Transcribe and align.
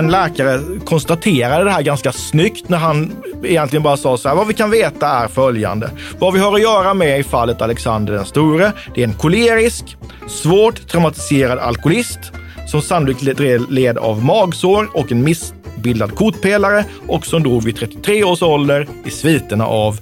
En 0.00 0.10
läkare 0.10 0.60
konstaterade 0.84 1.64
det 1.64 1.70
här 1.70 1.82
ganska 1.82 2.12
snyggt 2.12 2.68
när 2.68 2.78
han 2.78 3.12
egentligen 3.44 3.82
bara 3.82 3.96
sa 3.96 4.16
så 4.16 4.28
här, 4.28 4.36
vad 4.36 4.46
vi 4.46 4.54
kan 4.54 4.70
veta 4.70 5.08
är 5.08 5.28
följande. 5.28 5.90
Vad 6.18 6.34
vi 6.34 6.40
har 6.40 6.54
att 6.54 6.62
göra 6.62 6.94
med 6.94 7.20
i 7.20 7.22
fallet 7.22 7.62
Alexander 7.62 8.12
den 8.12 8.24
store, 8.24 8.72
det 8.94 9.02
är 9.02 9.06
en 9.06 9.14
kolerisk, 9.14 9.96
svårt 10.28 10.88
traumatiserad 10.88 11.58
alkoholist 11.58 12.18
som 12.66 12.82
sannolikt 12.82 13.22
led 13.70 13.98
av 13.98 14.24
magsår 14.24 14.88
och 14.94 15.12
en 15.12 15.24
missbildad 15.24 16.14
kotpelare 16.14 16.84
och 17.06 17.26
som 17.26 17.42
dog 17.42 17.64
vid 17.64 17.76
33 17.76 18.24
års 18.24 18.42
ålder 18.42 18.88
i 19.04 19.10
sviterna 19.10 19.66
av 19.66 20.00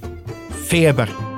feber. 0.69 1.28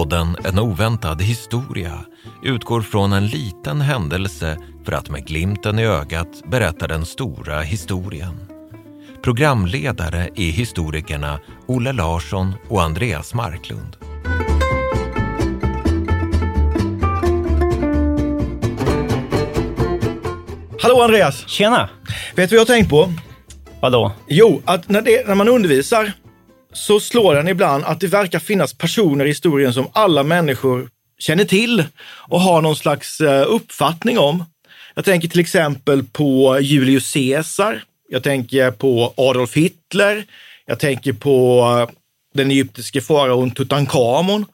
Podden 0.00 0.36
En 0.44 0.58
oväntad 0.58 1.22
historia 1.22 2.04
utgår 2.42 2.82
från 2.82 3.12
en 3.12 3.26
liten 3.26 3.80
händelse 3.80 4.56
för 4.84 4.92
att 4.92 5.10
med 5.10 5.26
glimten 5.26 5.78
i 5.78 5.86
ögat 5.86 6.42
berätta 6.50 6.86
den 6.86 7.06
stora 7.06 7.60
historien. 7.60 8.40
Programledare 9.22 10.28
är 10.34 10.50
historikerna 10.50 11.40
Olle 11.66 11.92
Larsson 11.92 12.54
och 12.68 12.82
Andreas 12.82 13.34
Marklund. 13.34 13.96
Hallå 20.82 21.02
Andreas! 21.02 21.48
Tjena! 21.48 21.88
Vet 22.36 22.50
du 22.50 22.56
vad 22.56 22.60
jag 22.60 22.74
har 22.74 22.76
tänkt 22.76 22.90
på? 22.90 23.12
Vadå? 23.80 24.12
Jo, 24.28 24.62
att 24.64 24.88
när, 24.88 25.02
det, 25.02 25.28
när 25.28 25.34
man 25.34 25.48
undervisar 25.48 26.12
så 26.72 27.00
slår 27.00 27.34
den 27.34 27.48
ibland 27.48 27.84
att 27.84 28.00
det 28.00 28.06
verkar 28.06 28.38
finnas 28.38 28.74
personer 28.74 29.24
i 29.24 29.28
historien 29.28 29.72
som 29.72 29.88
alla 29.92 30.22
människor 30.22 30.88
känner 31.18 31.44
till 31.44 31.84
och 32.02 32.40
har 32.40 32.62
någon 32.62 32.76
slags 32.76 33.20
eh, 33.20 33.44
uppfattning 33.48 34.18
om. 34.18 34.44
Jag 34.94 35.04
tänker 35.04 35.28
till 35.28 35.40
exempel 35.40 36.04
på 36.04 36.58
Julius 36.60 37.12
Caesar. 37.12 37.82
Jag 38.08 38.22
tänker 38.22 38.70
på 38.70 39.14
Adolf 39.16 39.56
Hitler. 39.56 40.24
Jag 40.66 40.78
tänker 40.78 41.12
på 41.12 41.60
eh, 41.80 41.94
den 42.34 42.50
egyptiske 42.50 43.00
faraon 43.00 43.50
Tutankhamon. 43.50 44.46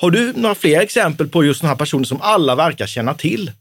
Har 0.00 0.10
du 0.10 0.32
några 0.36 0.54
fler 0.54 0.80
exempel 0.80 1.28
på 1.28 1.44
just 1.44 1.60
sådana 1.60 1.70
här 1.74 1.78
personer 1.78 2.04
som 2.04 2.22
alla 2.22 2.54
verkar 2.54 2.86
känna 2.86 3.14
till? 3.14 3.52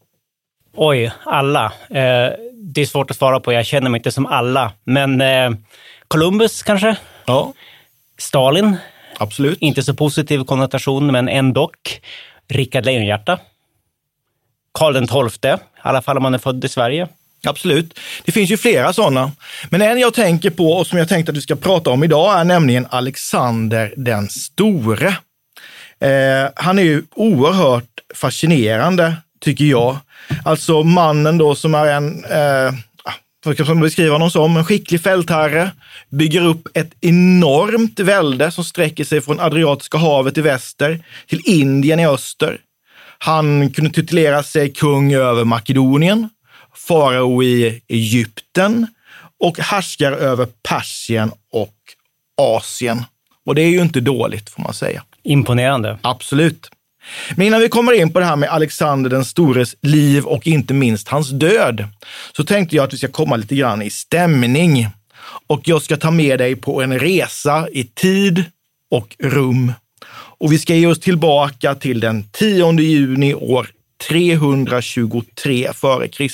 Oj, 0.76 1.12
alla. 1.26 1.66
Eh, 1.90 2.32
det 2.54 2.82
är 2.82 2.86
svårt 2.86 3.12
att 3.12 3.18
svara 3.18 3.40
på. 3.40 3.54
Jag 3.54 3.66
känner 3.66 3.90
mig 3.90 4.00
inte 4.00 4.12
som 4.12 4.26
alla. 4.26 4.72
Men 4.84 5.22
eh, 5.22 5.52
Columbus 6.08 6.64
kanske? 6.64 6.96
Ja. 7.26 7.54
Stalin? 8.18 8.78
Absolut. 9.18 9.58
Inte 9.62 9.84
så 9.84 9.94
positiv 9.94 10.44
konnotation, 10.44 11.12
men 11.12 11.30
ändå. 11.30 11.72
Rickard 12.48 12.86
Lejonhjärta? 12.86 13.40
Karl 14.72 15.30
XII, 15.30 15.52
i 15.52 15.58
alla 15.82 16.02
fall 16.02 16.18
om 16.18 16.24
man 16.24 16.34
är 16.34 16.38
född 16.38 16.66
i 16.66 16.70
Sverige. 16.70 17.08
Absolut. 17.46 18.00
Det 18.26 18.32
finns 18.32 18.50
ju 18.52 18.58
flera 18.58 18.94
sådana. 18.94 19.32
Men 19.70 19.82
en 19.82 20.00
jag 20.00 20.14
tänker 20.14 20.50
på 20.50 20.72
och 20.72 20.88
som 20.88 21.00
jag 21.00 21.10
tänkte 21.10 21.32
att 21.32 21.38
vi 21.38 21.42
ska 21.42 21.56
prata 21.56 21.90
om 21.90 22.04
idag 22.04 22.40
är 22.40 22.44
nämligen 22.44 22.88
Alexander 22.90 23.94
den 23.98 24.30
store. 24.30 25.08
Eh, 26.00 26.50
han 26.56 26.80
är 26.80 26.84
ju 26.84 27.04
oerhört 27.16 28.00
fascinerande, 28.16 29.16
tycker 29.40 29.66
jag. 29.66 29.98
Alltså 30.46 30.84
mannen 30.84 31.38
då 31.38 31.56
som 31.56 31.76
är 31.76 31.86
en, 31.86 32.26
eh, 32.26 32.74
man 33.68 33.80
beskriva 33.80 34.14
honom 34.14 34.32
som? 34.32 34.58
En 34.58 34.66
skicklig 34.66 35.02
fältherre, 35.02 35.72
bygger 36.10 36.46
upp 36.46 36.68
ett 36.74 36.92
enormt 37.02 38.00
välde 38.00 38.52
som 38.52 38.64
sträcker 38.64 39.04
sig 39.04 39.22
från 39.22 39.40
Adriatiska 39.40 39.98
havet 39.98 40.38
i 40.38 40.42
väster 40.42 41.04
till 41.28 41.42
Indien 41.46 42.00
i 42.00 42.08
öster. 42.08 42.58
Han 43.18 43.72
kunde 43.72 43.92
titulera 43.92 44.44
sig 44.44 44.74
kung 44.74 45.14
över 45.14 45.44
Makedonien, 45.44 46.30
farao 46.76 47.44
i 47.44 47.82
Egypten 47.88 48.88
och 49.40 49.60
härskar 49.60 50.12
över 50.12 50.48
Persien 50.64 51.32
och 51.52 51.76
Asien. 52.38 53.04
Och 53.46 53.56
det 53.56 53.62
är 53.62 53.70
ju 53.70 53.82
inte 53.82 54.00
dåligt 54.00 54.50
får 54.50 54.64
man 54.64 54.74
säga. 54.74 55.04
Imponerande. 55.24 55.98
Absolut. 56.02 56.70
Men 57.36 57.48
innan 57.48 57.62
vi 57.62 57.70
kommer 57.70 57.94
in 57.94 58.14
på 58.14 58.20
det 58.20 58.26
här 58.26 58.36
med 58.36 58.50
Alexander 58.50 59.10
den 59.10 59.26
stores 59.26 59.76
liv 59.82 60.26
och 60.26 60.48
inte 60.48 60.74
minst 60.74 61.08
hans 61.08 61.30
död, 61.30 61.84
så 62.36 62.44
tänkte 62.44 62.76
jag 62.76 62.84
att 62.84 62.94
vi 62.94 62.98
ska 62.98 63.08
komma 63.08 63.36
lite 63.36 63.56
grann 63.56 63.82
i 63.82 63.90
stämning. 63.90 64.88
Och 65.48 65.62
jag 65.64 65.82
ska 65.82 65.98
ta 65.98 66.12
med 66.12 66.40
dig 66.40 66.56
på 66.56 66.82
en 66.82 67.00
resa 67.00 67.68
i 67.72 67.84
tid 67.84 68.44
och 68.92 69.16
rum. 69.20 69.74
Och 70.40 70.52
vi 70.52 70.60
ska 70.60 70.76
ge 70.76 70.88
oss 70.88 71.00
tillbaka 71.00 71.76
till 71.76 72.00
den 72.00 72.24
10 72.32 72.72
juni 72.80 73.34
år 73.34 73.68
323 74.10 75.68
f.Kr. 75.70 76.30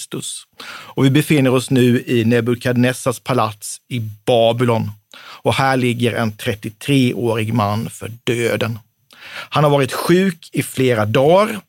Och 0.66 1.05
vi 1.05 1.09
befinner 1.09 1.53
oss 1.53 1.69
nu 1.69 2.03
i 2.07 2.25
Nebukadnessars 2.25 3.19
palats 3.19 3.78
i 3.90 4.00
Babylon. 4.25 4.91
Och 5.17 5.53
här 5.53 5.78
ligger 5.78 6.13
en 6.13 6.31
33-årig 6.31 7.53
man 7.53 7.90
för 7.90 8.11
döden. 8.23 8.79
Han 9.34 9.64
har 9.64 9.72
varit 9.72 9.94
sjuk 9.94 10.50
i 10.52 10.64
flera 10.64 11.06
dagar. 11.06 11.60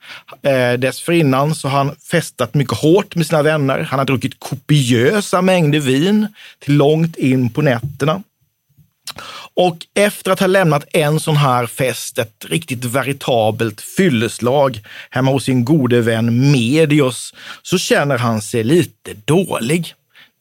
Eh, 0.43 0.73
dessförinnan 0.73 1.55
så 1.55 1.69
har 1.69 1.79
han 1.79 1.97
festat 2.11 2.55
mycket 2.55 2.79
hårt 2.79 3.15
med 3.15 3.27
sina 3.27 3.43
vänner. 3.43 3.81
Han 3.81 3.99
har 3.99 4.07
druckit 4.07 4.41
kopiösa 4.41 5.43
mängder 5.43 5.81
vin 5.81 6.29
till 6.59 6.77
långt 6.77 7.17
in 7.17 7.51
på 7.51 7.63
nätterna. 7.63 8.23
Och 9.57 9.79
efter 9.95 10.31
att 10.31 10.41
ha 10.41 10.47
lämnat 10.47 10.85
en 10.93 11.21
sån 11.21 11.37
här 11.37 11.67
fest, 11.67 12.19
ett 12.19 12.45
riktigt 12.49 12.85
veritabelt 12.85 13.81
fylleslag 13.81 14.81
hemma 15.11 15.31
hos 15.31 15.45
sin 15.45 15.65
gode 15.65 16.01
vän 16.01 16.53
Medios, 16.53 17.35
så 17.63 17.79
känner 17.79 18.19
han 18.19 18.43
sig 18.43 18.65
lite 18.65 19.15
dålig. 19.25 19.95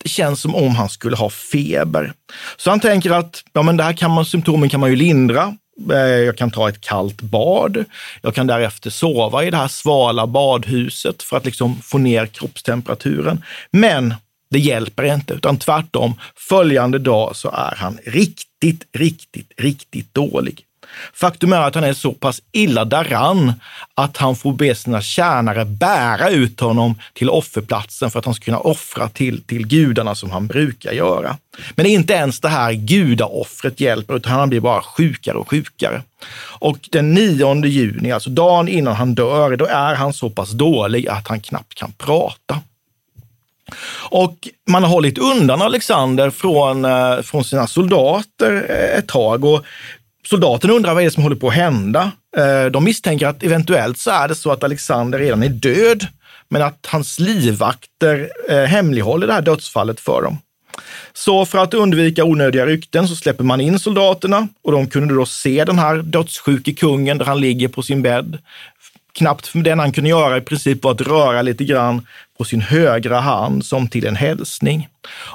Det 0.03 0.09
känns 0.09 0.41
som 0.41 0.55
om 0.55 0.75
han 0.75 0.89
skulle 0.89 1.15
ha 1.15 1.29
feber. 1.29 2.13
Så 2.57 2.69
han 2.69 2.79
tänker 2.79 3.11
att 3.11 3.43
ja, 3.53 3.61
men 3.61 3.77
det 3.77 3.83
här 3.83 3.93
kan 3.93 4.11
man, 4.11 4.25
symptomen 4.25 4.69
kan 4.69 4.79
man 4.79 4.89
ju 4.89 4.95
lindra. 4.95 5.57
Eh, 5.91 5.97
jag 5.97 6.37
kan 6.37 6.51
ta 6.51 6.69
ett 6.69 6.81
kallt 6.81 7.21
bad. 7.21 7.85
Jag 8.21 8.35
kan 8.35 8.47
därefter 8.47 8.89
sova 8.89 9.43
i 9.43 9.51
det 9.51 9.57
här 9.57 9.67
svala 9.67 10.27
badhuset 10.27 11.23
för 11.23 11.37
att 11.37 11.45
liksom 11.45 11.81
få 11.81 11.97
ner 11.97 12.25
kroppstemperaturen. 12.25 13.43
Men 13.71 14.13
det 14.49 14.59
hjälper 14.59 15.03
inte, 15.03 15.33
utan 15.33 15.57
tvärtom. 15.57 16.13
Följande 16.35 16.99
dag 16.99 17.35
så 17.35 17.49
är 17.49 17.75
han 17.77 17.97
riktigt, 18.05 18.83
riktigt, 18.93 19.51
riktigt 19.57 20.13
dålig. 20.13 20.65
Faktum 21.13 21.53
är 21.53 21.61
att 21.61 21.75
han 21.75 21.83
är 21.83 21.93
så 21.93 22.11
pass 22.11 22.41
illa 22.51 22.85
däran 22.85 23.53
att 23.95 24.17
han 24.17 24.35
får 24.35 24.53
be 24.53 24.75
sina 24.75 25.01
tjänare 25.01 25.65
bära 25.65 26.29
ut 26.29 26.59
honom 26.59 26.95
till 27.13 27.29
offerplatsen 27.29 28.11
för 28.11 28.19
att 28.19 28.25
han 28.25 28.33
ska 28.33 28.45
kunna 28.45 28.59
offra 28.59 29.09
till, 29.09 29.41
till 29.43 29.67
gudarna 29.67 30.15
som 30.15 30.31
han 30.31 30.47
brukar 30.47 30.91
göra. 30.91 31.37
Men 31.75 31.85
inte 31.85 32.13
ens 32.13 32.39
det 32.39 32.49
här 32.49 32.73
gudaoffret 32.73 33.79
hjälper, 33.79 34.15
utan 34.15 34.31
han 34.31 34.49
blir 34.49 34.59
bara 34.59 34.81
sjukare 34.81 35.37
och 35.37 35.49
sjukare. 35.49 36.01
Och 36.59 36.77
den 36.91 37.13
9 37.13 37.65
juni, 37.65 38.11
alltså 38.11 38.29
dagen 38.29 38.67
innan 38.67 38.95
han 38.95 39.15
dör, 39.15 39.55
då 39.55 39.65
är 39.65 39.95
han 39.95 40.13
så 40.13 40.29
pass 40.29 40.51
dålig 40.51 41.07
att 41.07 41.27
han 41.27 41.41
knappt 41.41 41.75
kan 41.75 41.91
prata. 41.91 42.61
Och 44.09 44.47
man 44.67 44.83
har 44.83 44.89
hållit 44.89 45.17
undan 45.17 45.61
Alexander 45.61 46.29
från, 46.29 46.85
eh, 46.85 47.21
från 47.21 47.43
sina 47.43 47.67
soldater 47.67 48.65
eh, 48.69 48.97
ett 48.97 49.07
tag. 49.07 49.45
Och 49.45 49.65
Soldaterna 50.25 50.73
undrar 50.73 50.93
vad 50.93 51.03
det 51.03 51.07
är 51.07 51.09
som 51.09 51.23
håller 51.23 51.35
på 51.35 51.47
att 51.47 51.53
hända. 51.53 52.11
Eh, 52.37 52.65
de 52.65 52.83
misstänker 52.83 53.27
att 53.27 53.43
eventuellt 53.43 53.97
så 53.97 54.11
är 54.11 54.27
det 54.27 54.35
så 54.35 54.51
att 54.51 54.63
Alexander 54.63 55.19
redan 55.19 55.43
är 55.43 55.49
död, 55.49 56.07
men 56.49 56.61
att 56.61 56.87
hans 56.89 57.19
livvakter 57.19 58.29
eh, 58.49 58.63
hemlighåller 58.63 59.27
det 59.27 59.33
här 59.33 59.41
dödsfallet 59.41 59.99
för 59.99 60.21
dem. 60.21 60.37
Så 61.13 61.45
för 61.45 61.57
att 61.57 61.73
undvika 61.73 62.23
onödiga 62.23 62.65
rykten 62.65 63.07
så 63.07 63.15
släpper 63.15 63.43
man 63.43 63.61
in 63.61 63.79
soldaterna 63.79 64.47
och 64.63 64.71
de 64.71 64.87
kunde 64.87 65.15
då 65.15 65.25
se 65.25 65.65
den 65.65 65.79
här 65.79 65.97
dödssjuke 65.97 66.73
kungen 66.73 67.17
där 67.17 67.25
han 67.25 67.41
ligger 67.41 67.67
på 67.67 67.81
sin 67.81 68.01
bädd. 68.01 68.37
knappt 69.13 69.51
det 69.53 69.75
han 69.75 69.91
kunde 69.91 70.09
göra 70.09 70.37
i 70.37 70.41
princip 70.41 70.83
var 70.83 70.91
att 70.91 71.01
röra 71.01 71.41
lite 71.41 71.63
grann 71.63 72.07
på 72.37 72.43
sin 72.43 72.61
högra 72.61 73.19
hand 73.19 73.65
som 73.65 73.87
till 73.87 74.07
en 74.07 74.15
hälsning. 74.15 74.87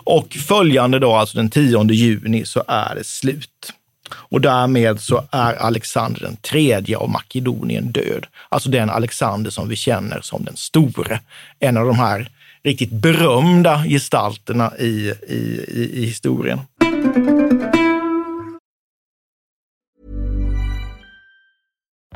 Och 0.04 0.36
följande 0.48 0.98
dag, 0.98 1.12
alltså 1.12 1.36
den 1.36 1.50
10 1.50 1.84
juni, 1.92 2.44
så 2.44 2.64
är 2.68 2.94
det 2.94 3.04
slut. 3.04 3.72
Och 4.14 4.40
därmed 4.40 5.00
så 5.00 5.24
är 5.30 5.54
Alexander 5.54 6.20
den 6.20 6.36
tredje 6.36 6.96
av 6.96 7.10
Makedonien 7.10 7.92
död. 7.92 8.26
Alltså 8.48 8.70
den 8.70 8.90
Alexander 8.90 9.50
som 9.50 9.68
vi 9.68 9.76
känner 9.76 10.20
som 10.20 10.44
den 10.44 10.56
store. 10.56 11.20
En 11.60 11.76
av 11.76 11.86
de 11.86 11.98
här 11.98 12.30
riktigt 12.62 12.92
berömda 12.92 13.84
gestalterna 13.84 14.72
i, 14.78 15.12
i, 15.28 15.64
i, 15.68 15.90
i 15.94 16.06
historien. 16.06 16.60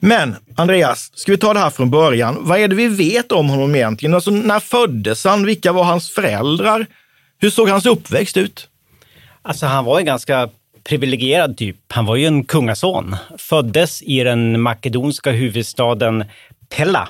Men 0.00 0.36
Andreas, 0.56 1.10
ska 1.14 1.32
vi 1.32 1.38
ta 1.38 1.52
det 1.54 1.60
här 1.60 1.70
från 1.70 1.90
början? 1.90 2.36
Vad 2.40 2.58
är 2.58 2.68
det 2.68 2.76
vi 2.76 2.88
vet 2.88 3.32
om 3.32 3.48
honom 3.48 3.74
egentligen? 3.74 4.14
Alltså, 4.14 4.30
när 4.30 4.60
föddes 4.60 5.24
han? 5.24 5.46
Vilka 5.46 5.72
var 5.72 5.84
hans 5.84 6.10
föräldrar? 6.10 6.86
Hur 7.38 7.50
såg 7.50 7.68
hans 7.68 7.86
uppväxt 7.86 8.36
ut? 8.36 8.68
Alltså 9.42 9.66
han 9.66 9.84
var 9.84 9.98
en 9.98 10.04
ganska 10.04 10.48
privilegierad 10.88 11.56
typ. 11.56 11.76
Han 11.88 12.06
var 12.06 12.16
ju 12.16 12.26
en 12.26 12.44
kungason. 12.44 13.16
Föddes 13.38 14.02
i 14.02 14.24
den 14.24 14.60
makedonska 14.60 15.30
huvudstaden 15.30 16.24
Pella, 16.76 17.08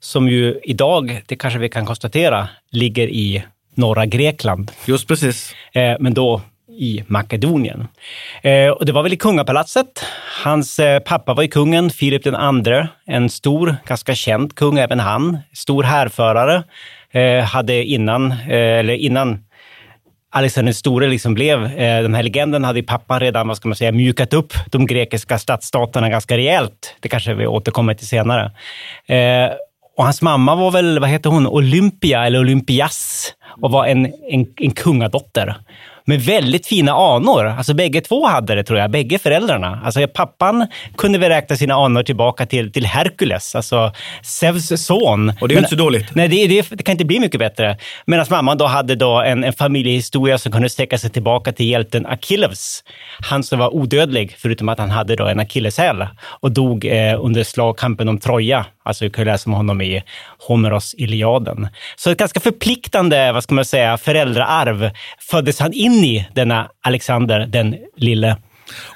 som 0.00 0.28
ju 0.28 0.60
idag, 0.62 1.22
det 1.26 1.36
kanske 1.36 1.58
vi 1.58 1.68
kan 1.68 1.86
konstatera, 1.86 2.48
ligger 2.70 3.08
i 3.08 3.44
norra 3.74 4.06
Grekland. 4.06 4.70
Just 4.86 5.08
precis. 5.08 5.54
Eh, 5.72 5.96
men 6.00 6.14
då 6.14 6.42
i 6.80 7.04
Makedonien. 7.06 7.88
Eh, 8.42 8.68
och 8.68 8.86
det 8.86 8.92
var 8.92 9.02
väl 9.02 9.12
i 9.12 9.16
kungapalatset. 9.16 10.04
Hans 10.44 10.78
eh, 10.78 11.00
pappa 11.00 11.34
var 11.34 11.42
ju 11.42 11.48
kungen, 11.48 11.90
Filip 11.90 12.24
den 12.24 12.34
andre, 12.34 12.88
en 13.06 13.30
stor, 13.30 13.76
ganska 13.86 14.14
känd 14.14 14.54
kung 14.54 14.78
även 14.78 15.00
han. 15.00 15.38
Stor 15.52 15.82
härförare. 15.82 16.62
Eh, 17.10 17.44
hade 17.44 17.84
innan, 17.84 18.32
eller 18.48 18.94
innan 18.94 19.44
Alexander 20.32 20.66
den 20.66 20.74
store 20.74 21.08
liksom 21.08 21.34
blev, 21.34 21.60
den 21.76 22.14
här 22.14 22.22
legenden 22.22 22.64
hade 22.64 22.78
ju 22.78 22.86
pappan 22.86 23.20
redan, 23.20 23.48
vad 23.48 23.56
ska 23.56 23.68
man 23.68 23.76
säga, 23.76 23.92
mjukat 23.92 24.34
upp 24.34 24.52
de 24.70 24.86
grekiska 24.86 25.38
stadsstaterna 25.38 26.08
ganska 26.08 26.36
rejält. 26.36 26.96
Det 27.00 27.08
kanske 27.08 27.34
vi 27.34 27.46
återkommer 27.46 27.94
till 27.94 28.06
senare. 28.06 28.52
Och 29.96 30.04
hans 30.04 30.22
mamma 30.22 30.54
var 30.54 30.70
väl, 30.70 30.98
vad 30.98 31.08
heter 31.08 31.30
hon, 31.30 31.46
Olympia 31.46 32.26
eller 32.26 32.38
Olympias 32.38 33.32
och 33.60 33.70
var 33.70 33.86
en, 33.86 34.06
en, 34.06 34.46
en 34.56 34.70
kungadotter 34.70 35.56
med 36.04 36.20
väldigt 36.20 36.66
fina 36.66 36.92
anor. 36.92 37.46
Alltså 37.46 37.74
bägge 37.74 38.00
två 38.00 38.26
hade 38.26 38.54
det 38.54 38.64
tror 38.64 38.78
jag, 38.78 38.90
bägge 38.90 39.18
föräldrarna. 39.18 39.80
Alltså 39.84 40.06
pappan 40.14 40.66
kunde 40.96 41.18
väl 41.18 41.28
räkna 41.28 41.56
sina 41.56 41.74
anor 41.74 42.02
tillbaka 42.02 42.46
till, 42.46 42.72
till 42.72 42.86
Herkules, 42.86 43.54
alltså 43.54 43.92
Zeus 44.22 44.86
son. 44.86 45.32
Och 45.40 45.48
det 45.48 45.54
är 45.54 45.56
Men, 45.56 45.64
inte 45.64 45.70
så 45.70 45.82
dåligt. 45.82 46.14
Nej, 46.14 46.28
det, 46.28 46.46
det, 46.46 46.70
det, 46.70 46.82
kan 46.82 46.92
inte 46.92 47.04
bli 47.04 47.20
mycket 47.20 47.38
bättre. 47.38 47.76
Medan 48.06 48.26
mamman 48.30 48.58
då 48.58 48.66
hade 48.66 48.94
då 48.94 49.20
en, 49.20 49.44
en 49.44 49.52
familjehistoria 49.52 50.38
som 50.38 50.52
kunde 50.52 50.68
sträcka 50.70 50.98
sig 50.98 51.10
tillbaka 51.10 51.52
till 51.52 51.66
hjälten 51.66 52.06
Achilles. 52.06 52.84
Han 53.20 53.42
som 53.42 53.58
var 53.58 53.74
odödlig, 53.74 54.36
förutom 54.38 54.68
att 54.68 54.78
han 54.78 54.90
hade 54.90 55.16
då 55.16 55.26
en 55.26 55.40
akilleshäl 55.40 56.06
och 56.22 56.52
dog 56.52 56.84
eh, 56.84 57.24
under 57.24 57.44
slagkampen 57.44 58.08
om 58.08 58.18
Troja. 58.18 58.66
Alltså, 58.90 59.04
vi 59.04 59.10
kan 59.10 59.24
läsa 59.24 59.50
om 59.50 59.56
honom 59.56 59.80
i 59.80 60.02
Homeros 60.38 60.94
Iliaden. 60.94 61.68
Så 61.96 62.10
ett 62.10 62.18
ganska 62.18 62.40
förpliktande, 62.40 63.32
vad 63.32 63.42
ska 63.42 63.54
man 63.54 63.64
säga, 63.64 63.98
föräldraarv 63.98 64.90
föddes 65.30 65.60
han 65.60 65.72
in 65.72 66.04
i, 66.04 66.28
denna 66.34 66.70
Alexander 66.84 67.46
den 67.46 67.76
lille. 67.96 68.36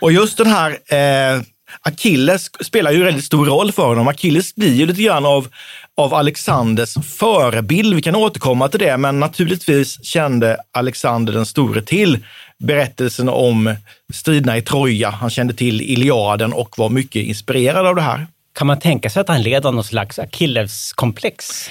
Och 0.01 0.13
just 0.13 0.39
den 0.39 0.47
här 0.47 0.71
eh, 0.71 1.43
Achilles 1.83 2.51
spelar 2.61 2.91
ju 2.91 3.05
väldigt 3.05 3.25
stor 3.25 3.47
roll 3.47 3.73
för 3.73 3.87
honom. 3.87 4.09
Achilles 4.09 4.55
blir 4.55 4.75
ju 4.75 4.87
lite 4.87 5.03
grann 5.03 5.27
av, 5.27 5.49
av 5.97 6.15
Alexanders 6.15 6.95
förebild. 7.19 7.95
Vi 7.95 8.03
kan 8.03 8.17
återkomma 8.17 8.69
till 8.69 8.81
det, 8.81 8.97
men 8.97 9.21
naturligtvis 9.21 10.05
kände 10.05 10.57
Alexander 10.73 11.33
den 11.33 11.47
store 11.47 11.83
till 11.83 12.19
berättelsen 12.59 13.29
om 13.29 13.75
striderna 14.13 14.57
i 14.57 14.63
Troja. 14.63 15.11
Han 15.11 15.31
kände 15.31 15.55
till 15.55 15.81
Iliaden 15.81 16.53
och 16.53 16.79
var 16.79 16.89
mycket 16.89 17.27
inspirerad 17.27 17.87
av 17.87 17.95
det 17.95 18.03
här. 18.03 18.27
Kan 18.55 18.67
man 18.67 18.79
tänka 18.79 19.11
sig 19.11 19.21
att 19.21 19.29
han 19.29 19.43
led 19.43 19.67
av 19.67 19.75
någon 19.75 19.85
slags 19.85 20.19
Akilleskomplex? 20.19 21.71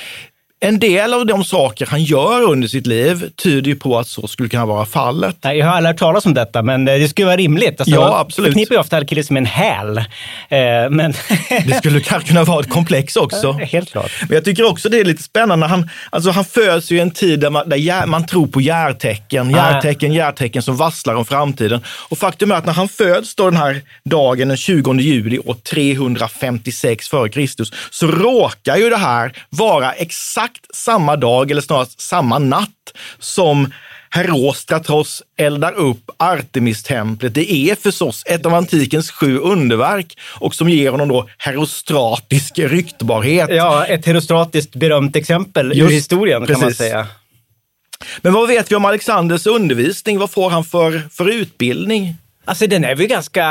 En 0.65 0.79
del 0.79 1.13
av 1.13 1.25
de 1.25 1.43
saker 1.43 1.85
han 1.85 2.03
gör 2.03 2.41
under 2.41 2.67
sitt 2.67 2.87
liv 2.87 3.29
tyder 3.43 3.69
ju 3.69 3.75
på 3.75 3.99
att 3.99 4.07
så 4.07 4.27
skulle 4.27 4.49
kunna 4.49 4.65
vara 4.65 4.85
fallet. 4.85 5.35
Jag 5.41 5.65
har 5.65 5.73
aldrig 5.73 5.89
hört 5.93 5.99
talas 5.99 6.25
om 6.25 6.33
detta, 6.33 6.61
men 6.61 6.85
det 6.85 7.09
skulle 7.09 7.25
vara 7.25 7.37
rimligt. 7.37 7.79
Alltså, 7.81 7.95
Ja, 7.95 8.19
absolut. 8.19 8.47
förknippar 8.49 8.75
ju 8.75 8.79
ofta 8.81 8.97
Achilles 8.97 9.29
med 9.31 9.41
en 9.41 9.45
häl. 9.45 9.97
Eh, 9.97 10.03
men 10.89 11.13
Det 11.67 11.75
skulle 11.77 11.99
kanske 11.99 12.27
kunna 12.29 12.43
vara 12.43 12.59
ett 12.59 12.69
komplex 12.69 13.15
också. 13.15 13.51
helt 13.51 13.91
klart. 13.91 14.11
Men 14.19 14.29
jag 14.35 14.45
tycker 14.45 14.65
också 14.69 14.89
det 14.89 14.99
är 14.99 15.05
lite 15.05 15.23
spännande. 15.23 15.65
Han, 15.67 15.89
alltså 16.09 16.31
han 16.31 16.45
föds 16.45 16.91
ju 16.91 16.97
i 16.97 16.99
en 16.99 17.11
tid 17.11 17.39
där 17.39 17.49
man, 17.49 17.69
där 17.69 17.77
jär, 17.77 18.05
man 18.05 18.25
tror 18.25 18.47
på 18.47 18.61
järtecken. 18.61 19.49
Järtecken, 19.49 20.13
järtecken 20.13 20.61
som 20.61 20.77
vasslar 20.77 21.15
om 21.15 21.25
framtiden. 21.25 21.81
Och 22.09 22.17
faktum 22.17 22.51
är 22.51 22.55
att 22.55 22.65
när 22.65 22.73
han 22.73 22.87
föds 22.89 23.35
då 23.35 23.45
den 23.49 23.57
här 23.57 23.81
dagen, 24.05 24.47
den 24.47 24.57
20 24.57 24.93
juli 24.93 25.39
år 25.39 25.53
356 25.53 27.07
f.Kr. 27.13 27.63
så 27.91 28.07
råkar 28.07 28.77
ju 28.77 28.89
det 28.89 28.97
här 28.97 29.33
vara 29.49 29.91
exakt 29.91 30.52
samma 30.73 31.15
dag, 31.15 31.51
eller 31.51 31.61
snarare 31.61 31.87
samma 31.97 32.39
natt, 32.39 32.93
som 33.19 33.73
Herostratos 34.09 35.23
eldar 35.37 35.73
upp 35.73 36.11
Artemistemplet. 36.17 37.33
Det 37.33 37.53
är 37.53 37.75
förstås 37.75 38.23
ett 38.25 38.45
av 38.45 38.53
antikens 38.53 39.11
sju 39.11 39.37
underverk 39.37 40.17
och 40.21 40.55
som 40.55 40.69
ger 40.69 40.91
honom 40.91 41.07
då 41.07 41.29
herostratisk 41.37 42.59
ryktbarhet. 42.59 43.49
Ja, 43.51 43.85
ett 43.85 44.05
herostratiskt 44.05 44.75
berömt 44.75 45.15
exempel 45.15 45.71
ur 45.71 45.75
Just 45.75 45.93
historien 45.93 46.45
kan 46.45 46.59
man 46.59 46.73
säga. 46.73 47.07
Men 48.21 48.33
vad 48.33 48.47
vet 48.47 48.71
vi 48.71 48.75
om 48.75 48.85
Alexanders 48.85 49.47
undervisning? 49.47 50.19
Vad 50.19 50.31
får 50.31 50.49
han 50.49 50.63
för, 50.63 51.09
för 51.11 51.29
utbildning? 51.29 52.15
Alltså 52.45 52.67
den 52.67 52.83
är 52.83 52.95
väl 52.95 53.07
ganska 53.07 53.45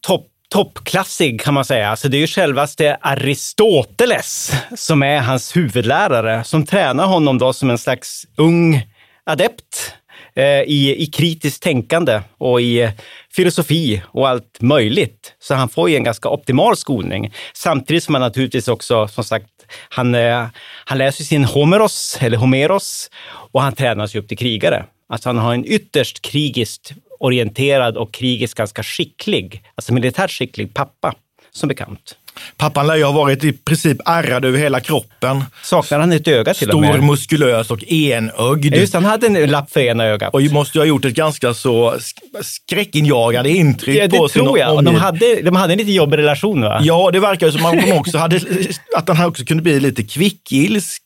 topp 0.00 0.26
toppklassig 0.50 1.40
kan 1.40 1.54
man 1.54 1.64
säga. 1.64 1.90
Alltså 1.90 2.08
det 2.08 2.16
är 2.16 2.20
ju 2.20 2.26
självaste 2.26 2.96
Aristoteles 3.00 4.52
som 4.76 5.02
är 5.02 5.18
hans 5.18 5.56
huvudlärare, 5.56 6.44
som 6.44 6.66
tränar 6.66 7.06
honom 7.06 7.38
då 7.38 7.52
som 7.52 7.70
en 7.70 7.78
slags 7.78 8.26
ung 8.36 8.82
adept. 9.24 9.94
eh, 10.34 10.62
i, 10.62 11.02
i 11.02 11.06
kritiskt 11.06 11.62
tänkande 11.62 12.20
och 12.38 12.60
i 12.60 12.90
filosofi 13.32 14.02
och 14.06 14.28
allt 14.28 14.60
möjligt. 14.60 15.34
Så 15.38 15.54
han 15.54 15.68
får 15.68 15.90
ju 15.90 15.96
en 15.96 16.04
ganska 16.04 16.28
optimal 16.28 16.76
skolning. 16.76 17.32
Samtidigt 17.54 18.04
som 18.04 18.14
han 18.14 18.22
naturligtvis 18.22 18.68
också, 18.68 19.08
som 19.08 19.24
sagt, 19.24 19.46
han, 19.88 20.14
eh, 20.14 20.46
han 20.84 20.98
läser 20.98 21.24
sin 21.24 21.44
Homeros, 21.44 22.18
eller 22.20 22.36
Homeros, 22.36 23.10
och 23.52 23.62
han 23.62 23.72
tränas 23.72 24.14
ju 24.14 24.18
upp 24.18 24.28
till 24.28 24.38
krigare. 24.38 24.84
Alltså 25.08 25.28
han 25.28 25.38
har 25.38 25.54
en 25.54 25.64
ytterst 25.66 26.22
krigiskt 26.22 26.92
orienterad 27.20 27.96
och 27.96 28.12
krigiskt 28.14 28.54
ganska 28.54 28.82
skicklig, 28.82 29.62
alltså 29.74 29.92
militärt 29.94 30.30
skicklig 30.30 30.74
pappa, 30.74 31.14
som 31.52 31.68
bekant. 31.68 32.16
Pappan 32.56 32.86
lär 32.86 32.96
ju 32.96 33.04
ha 33.04 33.12
varit 33.12 33.44
i 33.44 33.52
princip 33.52 33.96
ärrad 34.06 34.44
över 34.44 34.58
hela 34.58 34.80
kroppen. 34.80 35.44
Saknar 35.62 35.98
han 36.00 36.12
ett 36.12 36.28
öga 36.28 36.54
till 36.54 36.68
och 36.68 36.72
Stor, 36.72 36.80
med? 36.80 37.02
muskulös 37.02 37.70
och 37.70 37.84
enögd. 37.84 38.74
Just 38.76 38.94
han 38.94 39.04
hade 39.04 39.26
en 39.26 39.50
lapp 39.50 39.70
för 39.72 39.80
ena 39.80 40.04
ögat. 40.04 40.34
Och 40.34 40.42
måste 40.42 40.78
ju 40.78 40.82
ha 40.82 40.86
gjort 40.86 41.04
ett 41.04 41.14
ganska 41.14 41.54
så 41.54 41.92
sk- 41.92 42.42
skräckinjagande 42.42 43.50
intryck 43.50 43.96
Ja, 43.96 44.08
på 44.18 44.26
det 44.26 44.32
sin 44.32 44.42
tror 44.42 44.58
jag. 44.58 44.74
Och 44.74 44.84
de, 44.84 44.94
hade, 44.94 45.42
de 45.42 45.56
hade 45.56 45.72
en 45.74 45.78
lite 45.78 45.92
jobbig 45.92 46.18
relation 46.18 46.60
va? 46.60 46.80
Ja, 46.82 47.10
det 47.12 47.20
verkar 47.20 47.46
ju 47.46 47.52
som 47.52 47.66
att, 47.66 47.92
också 47.98 48.18
hade, 48.18 48.40
att 48.96 49.08
han 49.08 49.26
också 49.28 49.44
kunde 49.44 49.62
bli 49.62 49.80
lite 49.80 50.02
kvickilsk. 50.02 51.02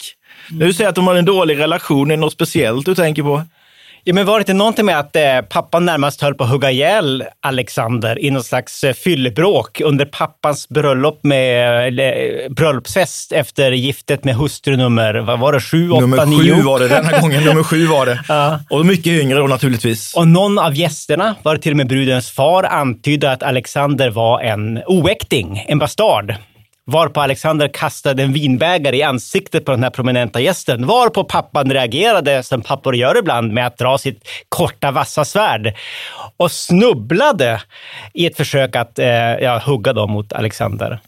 När 0.51 0.67
du 0.67 0.73
säger 0.75 0.91
att 0.91 0.97
de 0.97 1.07
har 1.07 1.15
en 1.15 1.25
dålig 1.25 1.59
relation, 1.59 2.11
är 2.11 2.17
det 2.17 2.21
något 2.21 2.33
speciellt 2.33 2.87
du 2.87 2.95
tänker 2.95 3.23
på? 3.23 3.43
Ja, 4.07 4.15
men 4.15 4.27
var 4.27 4.39
det 4.39 4.41
inte 4.43 4.53
någonting 4.53 4.85
med 4.85 4.99
att 4.99 5.17
eh, 5.17 5.41
pappan 5.51 5.85
närmast 5.85 6.21
höll 6.23 6.35
på 6.35 6.45
att 6.45 6.51
hugga 6.51 6.71
ihjäl 6.71 7.25
Alexander 7.41 8.25
i 8.25 8.31
någon 8.31 8.45
slags 8.45 8.85
eh, 8.85 8.93
fyllebråk 8.93 9.81
under 9.81 10.05
pappans 10.05 10.69
bröllop 10.69 11.21
med, 11.23 11.87
eller, 11.87 12.49
bröllopsfest 12.49 13.33
efter 13.33 13.73
giftet 13.73 14.25
med 14.25 14.35
hustru 14.35 14.77
nummer, 14.77 15.15
vad 15.15 15.39
var 15.39 15.53
det, 15.53 15.61
sju, 15.61 15.91
åtta, 15.91 16.01
Nummer 16.01 16.27
nio? 16.27 16.55
sju 16.55 16.63
var 16.63 16.79
det 16.79 16.89
den 16.89 17.05
här 17.05 17.21
gången. 17.21 17.45
Nummer 17.45 17.63
sju 17.63 17.87
var 17.87 18.07
det. 18.07 18.21
Ja. 18.29 18.61
Och 18.71 18.87
mycket 18.87 19.07
yngre 19.07 19.39
då 19.39 19.47
naturligtvis. 19.47 20.15
Och 20.15 20.29
någon 20.29 20.59
av 20.59 20.75
gästerna, 20.75 21.35
var 21.43 21.55
det 21.55 21.61
till 21.61 21.73
och 21.73 21.77
med 21.77 21.89
brudens 21.89 22.31
far, 22.31 22.63
antydde 22.63 23.33
att 23.33 23.43
Alexander 23.43 24.11
var 24.11 24.41
en 24.41 24.83
oäkting, 24.87 25.65
en 25.69 25.79
bastard. 25.79 26.35
Varpå 26.87 27.21
Alexander 27.21 27.69
kastade 27.69 28.23
en 28.23 28.33
vinbägare 28.33 28.97
i 28.97 29.03
ansiktet 29.03 29.65
på 29.65 29.71
den 29.71 29.83
här 29.83 29.91
prominenta 29.91 30.41
gästen. 30.41 30.87
Varpå 30.87 31.25
pappan 31.25 31.73
reagerade, 31.73 32.43
som 32.43 32.61
pappor 32.63 32.97
gör 32.97 33.19
ibland, 33.19 33.53
med 33.53 33.67
att 33.67 33.79
dra 33.79 33.99
sitt 33.99 34.29
korta 34.49 34.91
vassa 34.91 35.25
svärd 35.25 35.75
och 36.37 36.51
snubblade 36.53 37.61
i 38.15 38.27
ett 38.27 38.37
försök 38.37 38.77
att 38.77 38.99
eh, 38.99 39.07
ja, 39.09 39.63
hugga 39.65 39.93
då 39.93 40.07
mot 40.07 40.33
Alexander. 40.33 40.99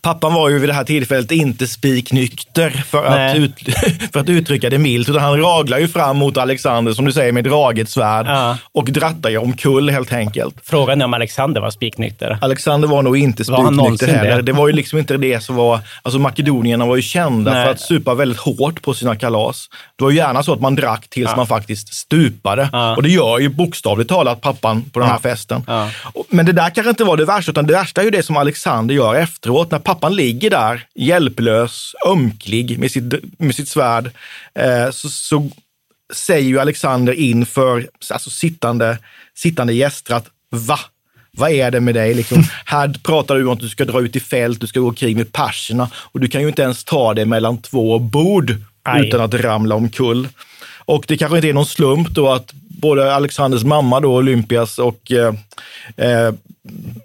Pappan 0.00 0.34
var 0.34 0.48
ju 0.48 0.58
vid 0.58 0.68
det 0.68 0.72
här 0.72 0.84
tillfället 0.84 1.30
inte 1.30 1.66
spiknykter 1.66 2.70
för 2.70 3.04
att, 3.04 3.36
ut, 3.36 3.54
för 4.12 4.20
att 4.20 4.28
uttrycka 4.28 4.70
det 4.70 4.78
milt, 4.78 5.08
utan 5.08 5.22
han 5.22 5.40
raglar 5.40 5.78
ju 5.78 5.88
fram 5.88 6.16
mot 6.16 6.36
Alexander, 6.36 6.92
som 6.92 7.04
du 7.04 7.12
säger, 7.12 7.32
med 7.32 7.44
draget 7.44 7.88
svärd 7.90 8.26
Ja. 8.28 8.58
och 8.72 8.84
drattar 8.84 9.30
ju 9.30 9.38
omkull 9.38 9.90
helt 9.90 10.12
enkelt. 10.12 10.54
Frågan 10.62 11.00
är 11.00 11.04
om 11.04 11.14
Alexander 11.14 11.60
var 11.60 11.70
spiknykter. 11.70 12.38
Alexander 12.40 12.88
var 12.88 13.02
nog 13.02 13.16
inte 13.16 13.44
spiknykter 13.44 14.06
heller. 14.06 14.36
det? 14.36 14.42
Det 14.42 14.52
var 14.52 14.66
ju 14.66 14.72
liksom 14.72 14.98
inte 14.98 15.23
det 15.24 15.40
som 15.40 15.56
var, 15.56 15.80
alltså 16.02 16.18
makedonierna 16.18 16.86
var 16.86 16.96
ju 16.96 17.02
kända 17.02 17.52
Nej. 17.52 17.64
för 17.64 17.70
att 17.72 17.80
supa 17.80 18.14
väldigt 18.14 18.38
hårt 18.38 18.82
på 18.82 18.94
sina 18.94 19.16
kalas. 19.16 19.68
Det 19.96 20.04
var 20.04 20.10
ju 20.10 20.16
gärna 20.16 20.42
så 20.42 20.52
att 20.52 20.60
man 20.60 20.74
drack 20.74 21.08
tills 21.10 21.36
man 21.36 21.46
faktiskt 21.46 21.94
stupade. 21.94 22.68
Ja. 22.72 22.96
Och 22.96 23.02
det 23.02 23.08
gör 23.08 23.38
ju 23.38 23.48
bokstavligt 23.48 24.08
talat 24.10 24.40
pappan 24.40 24.82
på 24.92 25.00
den 25.00 25.08
här 25.08 25.18
festen. 25.18 25.62
Ja. 25.66 25.90
Och- 26.02 26.26
Men 26.28 26.46
det 26.46 26.52
där 26.52 26.70
kanske 26.70 26.90
inte 26.90 27.04
var 27.04 27.16
det 27.16 27.24
värsta, 27.24 27.50
utan 27.50 27.66
det 27.66 27.72
värsta 27.72 28.00
är 28.00 28.04
ju 28.04 28.10
det 28.10 28.22
som 28.22 28.36
Alexander 28.36 28.94
gör 28.94 29.14
efteråt. 29.14 29.70
När 29.70 29.78
pappan 29.78 30.16
ligger 30.16 30.50
där 30.50 30.86
hjälplös, 30.94 31.94
ömklig 32.06 32.78
med 32.78 32.90
sitt, 32.90 33.14
med 33.38 33.54
sitt 33.54 33.68
svärd, 33.68 34.10
eh, 34.54 34.90
så, 34.90 35.08
så 35.08 35.50
säger 36.14 36.48
ju 36.48 36.60
Alexander 36.60 37.12
inför 37.12 37.88
alltså 38.12 38.30
sittande, 38.30 38.98
sittande 39.36 39.72
gäster 39.72 40.14
att 40.14 40.26
va? 40.50 40.78
Vad 41.36 41.50
är 41.50 41.70
det 41.70 41.80
med 41.80 41.94
dig? 41.94 42.14
Liksom, 42.14 42.44
här 42.64 42.94
pratar 43.02 43.34
du 43.34 43.46
om 43.46 43.52
att 43.52 43.60
du 43.60 43.68
ska 43.68 43.84
dra 43.84 44.00
ut 44.00 44.16
i 44.16 44.20
fält, 44.20 44.60
du 44.60 44.66
ska 44.66 44.80
gå 44.80 44.92
krig 44.92 45.16
med 45.16 45.32
perserna 45.32 45.88
och 45.94 46.20
du 46.20 46.28
kan 46.28 46.42
ju 46.42 46.48
inte 46.48 46.62
ens 46.62 46.84
ta 46.84 47.14
det 47.14 47.26
mellan 47.26 47.58
två 47.58 47.98
bord 47.98 48.56
Aj. 48.82 49.08
utan 49.08 49.20
att 49.20 49.34
ramla 49.34 49.74
omkull. 49.74 50.28
Och 50.86 51.04
det 51.08 51.16
kanske 51.16 51.36
inte 51.36 51.48
är 51.48 51.52
någon 51.52 51.66
slump 51.66 52.08
då 52.08 52.28
att 52.28 52.52
både 52.52 53.14
Alexanders 53.14 53.64
mamma 53.64 54.00
då, 54.00 54.14
Olympias 54.14 54.78
och 54.78 55.12
eh, 55.12 55.34
eh, 55.96 56.34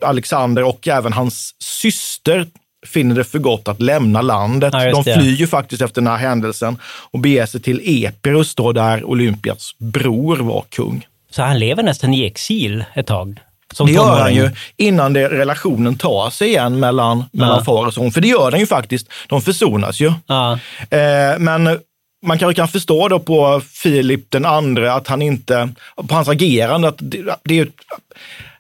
Alexander 0.01 0.63
och 0.63 0.88
även 0.88 1.13
hans 1.13 1.55
syster 1.59 2.48
finner 2.86 3.15
det 3.15 3.24
för 3.24 3.39
gott 3.39 3.67
att 3.67 3.81
lämna 3.81 4.21
landet. 4.21 4.74
Ja, 4.74 4.91
De 4.91 5.03
flyr 5.03 5.36
ju 5.36 5.48
faktiskt 5.48 5.81
efter 5.81 6.01
den 6.01 6.07
här 6.07 6.17
händelsen 6.17 6.77
och 6.83 7.19
beger 7.19 7.45
sig 7.45 7.62
till 7.62 8.05
Epirus 8.05 8.55
då, 8.55 8.71
där 8.71 9.03
Olympias 9.03 9.75
bror 9.77 10.38
var 10.38 10.65
kung. 10.69 11.07
Så 11.31 11.41
han 11.41 11.59
lever 11.59 11.83
nästan 11.83 12.13
i 12.13 12.25
exil 12.25 12.86
ett 12.93 13.07
tag. 13.07 13.39
Som 13.73 13.88
Det 13.88 13.93
gör 13.93 14.19
han 14.19 14.35
ju 14.35 14.51
innan 14.77 15.13
det, 15.13 15.29
relationen 15.29 15.95
tar 15.95 16.29
sig 16.29 16.47
igen 16.47 16.79
mellan, 16.79 17.23
mellan 17.31 17.57
Ja. 17.57 17.63
far 17.63 17.85
och 17.85 17.93
son. 17.93 18.11
För 18.11 18.21
det 18.21 18.27
gör 18.27 18.51
den 18.51 18.59
ju 18.59 18.65
faktiskt. 18.65 19.07
De 19.27 19.41
försonas 19.41 19.99
ju. 19.99 20.13
Ja. 20.27 20.59
Eh, 20.89 21.39
men 21.39 21.79
man 22.25 22.39
kanske 22.39 22.53
kan 22.53 22.67
förstå 22.67 23.07
då 23.07 23.19
på 23.19 23.61
Filip 23.73 24.31
den 24.31 24.45
andre 24.45 24.93
att 24.93 25.07
han 25.07 25.21
inte, 25.21 25.69
på 26.07 26.15
hans 26.15 26.27
agerande, 26.27 26.88
att 26.88 26.97
det, 26.99 27.35
det 27.43 27.59
är, 27.59 27.67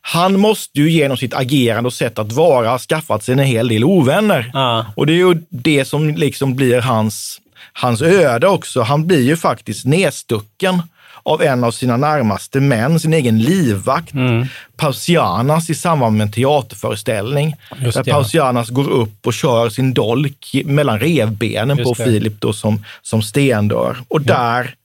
han 0.01 0.39
måste 0.39 0.79
ju 0.79 0.89
genom 0.91 1.17
sitt 1.17 1.33
agerande 1.33 1.87
och 1.87 1.93
sätt 1.93 2.19
att 2.19 2.31
vara 2.31 2.69
ha 2.69 2.79
skaffat 2.79 3.23
sig 3.23 3.33
en 3.33 3.39
hel 3.39 3.67
del 3.67 3.83
ovänner. 3.83 4.51
Ja. 4.53 4.85
Och 4.95 5.05
det 5.05 5.13
är 5.13 5.17
ju 5.17 5.41
det 5.49 5.85
som 5.85 6.09
liksom 6.09 6.55
blir 6.55 6.81
hans, 6.81 7.39
hans 7.73 8.01
öde 8.01 8.47
också. 8.47 8.81
Han 8.81 9.07
blir 9.07 9.21
ju 9.21 9.37
faktiskt 9.37 9.85
nedstucken 9.85 10.81
av 11.23 11.41
en 11.41 11.63
av 11.63 11.71
sina 11.71 11.97
närmaste 11.97 12.59
män, 12.59 12.99
sin 12.99 13.13
egen 13.13 13.39
livvakt, 13.39 14.13
Mm. 14.13 14.47
Pausianas 14.77 15.69
i 15.69 15.75
samband 15.75 16.17
med 16.17 16.25
en 16.25 16.31
teaterföreställning. 16.31 17.55
Just 17.77 17.97
där 17.97 18.03
det, 18.03 18.09
ja. 18.09 18.15
Pausianas 18.15 18.69
går 18.69 18.89
upp 18.89 19.27
och 19.27 19.33
kör 19.33 19.69
sin 19.69 19.93
dolk 19.93 20.55
mellan 20.65 20.99
revbenen 20.99 21.77
Just 21.77 21.89
på 21.89 22.03
det. 22.03 22.09
Filip 22.09 22.41
då 22.41 22.53
som, 22.53 22.85
som 23.01 23.21
stendör. 23.21 23.97
Och 24.07 24.21
där, 24.21 24.75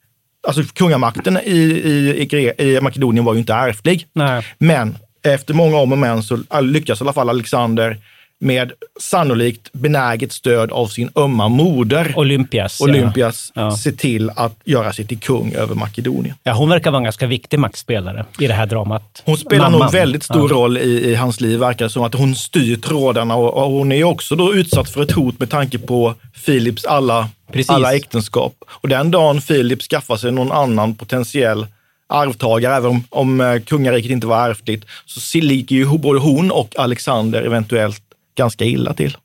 alltså 0.49 0.63
kungamakten 0.73 1.39
i, 1.45 1.51
i, 1.51 2.29
i, 2.33 2.53
i 2.59 2.81
Makedonien 2.81 3.25
var 3.25 3.35
ju 3.35 3.41
inte 3.41 3.55
ärftlig. 3.55 4.07
Nej. 4.13 4.47
Men 4.59 4.97
efter 5.25 5.55
många 5.55 5.77
om 5.77 5.93
och 5.93 5.99
men 5.99 6.23
så 6.23 6.39
lyckas 6.61 7.01
i 7.01 7.05
alla 7.05 7.13
fall 7.13 7.29
Alexander 7.29 7.99
med 8.45 8.73
sannolikt 9.01 9.73
benäget 9.73 10.33
stöd 10.33 10.73
av 10.73 10.87
sin 10.87 11.11
ömma 11.17 11.49
moder, 11.49 12.13
Olympias. 12.17 12.81
Olympias, 12.81 13.53
Ja. 13.55 13.71
se 13.77 13.93
till 13.93 14.31
att 14.37 14.57
göra 14.65 14.93
sig 14.93 15.07
till 15.07 15.19
kung 15.19 15.53
över 15.55 15.75
Makedonien. 15.75 16.35
Ja, 16.43 16.53
hon 16.53 16.69
verkar 16.69 16.91
vara 16.91 16.99
en 16.99 17.05
ganska 17.05 17.27
viktig 17.27 17.59
maktspelare 17.59 18.25
i 18.41 18.47
det 18.47 18.55
här 18.55 18.67
dramat. 18.67 19.23
Hon 19.25 19.37
spelar 19.37 19.65
Mamman. 19.65 19.81
nog 19.81 19.93
väldigt 19.93 20.23
stor 20.23 20.51
Ja. 20.51 20.57
roll 20.57 20.79
i, 20.79 21.11
i 21.11 21.15
hans 21.15 21.41
liv, 21.41 21.59
verkar 21.59 21.89
som. 21.89 22.03
Att 22.03 22.15
hon 22.15 22.35
styr 22.35 22.77
trådarna 22.77 23.35
och, 23.37 23.55
och 23.65 23.71
hon 23.71 23.93
är 23.93 24.05
också 24.05 24.37
då 24.37 24.55
utsatt 24.55 24.91
för 24.91 25.03
ett 25.03 25.13
hot 25.13 25.39
med 25.39 25.51
tanke 25.51 25.79
på 25.79 26.15
Philips 26.47 26.85
alla, 26.85 27.29
Precis. 27.53 27.71
alla 27.71 27.95
äktenskap. 27.95 28.55
Och 28.69 28.89
den 28.89 29.11
dagen 29.11 29.41
Filip 29.41 29.83
skaffar 29.83 30.17
sig 30.17 30.33
någon 30.33 30.53
annan 30.53 30.95
potentiell 30.95 31.67
arvtagare, 32.09 32.75
även 32.77 32.91
om, 32.91 33.05
om 33.11 33.41
eh, 33.41 33.61
kungariket 33.61 34.11
inte 34.11 34.27
var 34.27 34.51
ärftligt, 34.51 34.85
så 35.07 35.39
ligger 35.39 35.77
ju 35.77 35.99
både 35.99 36.19
hon 36.21 36.51
och 36.51 36.79
Alexander 36.79 37.43
eventuellt 37.43 38.01
ganska 38.37 38.65
illa 38.65 38.95
till. 38.95 39.17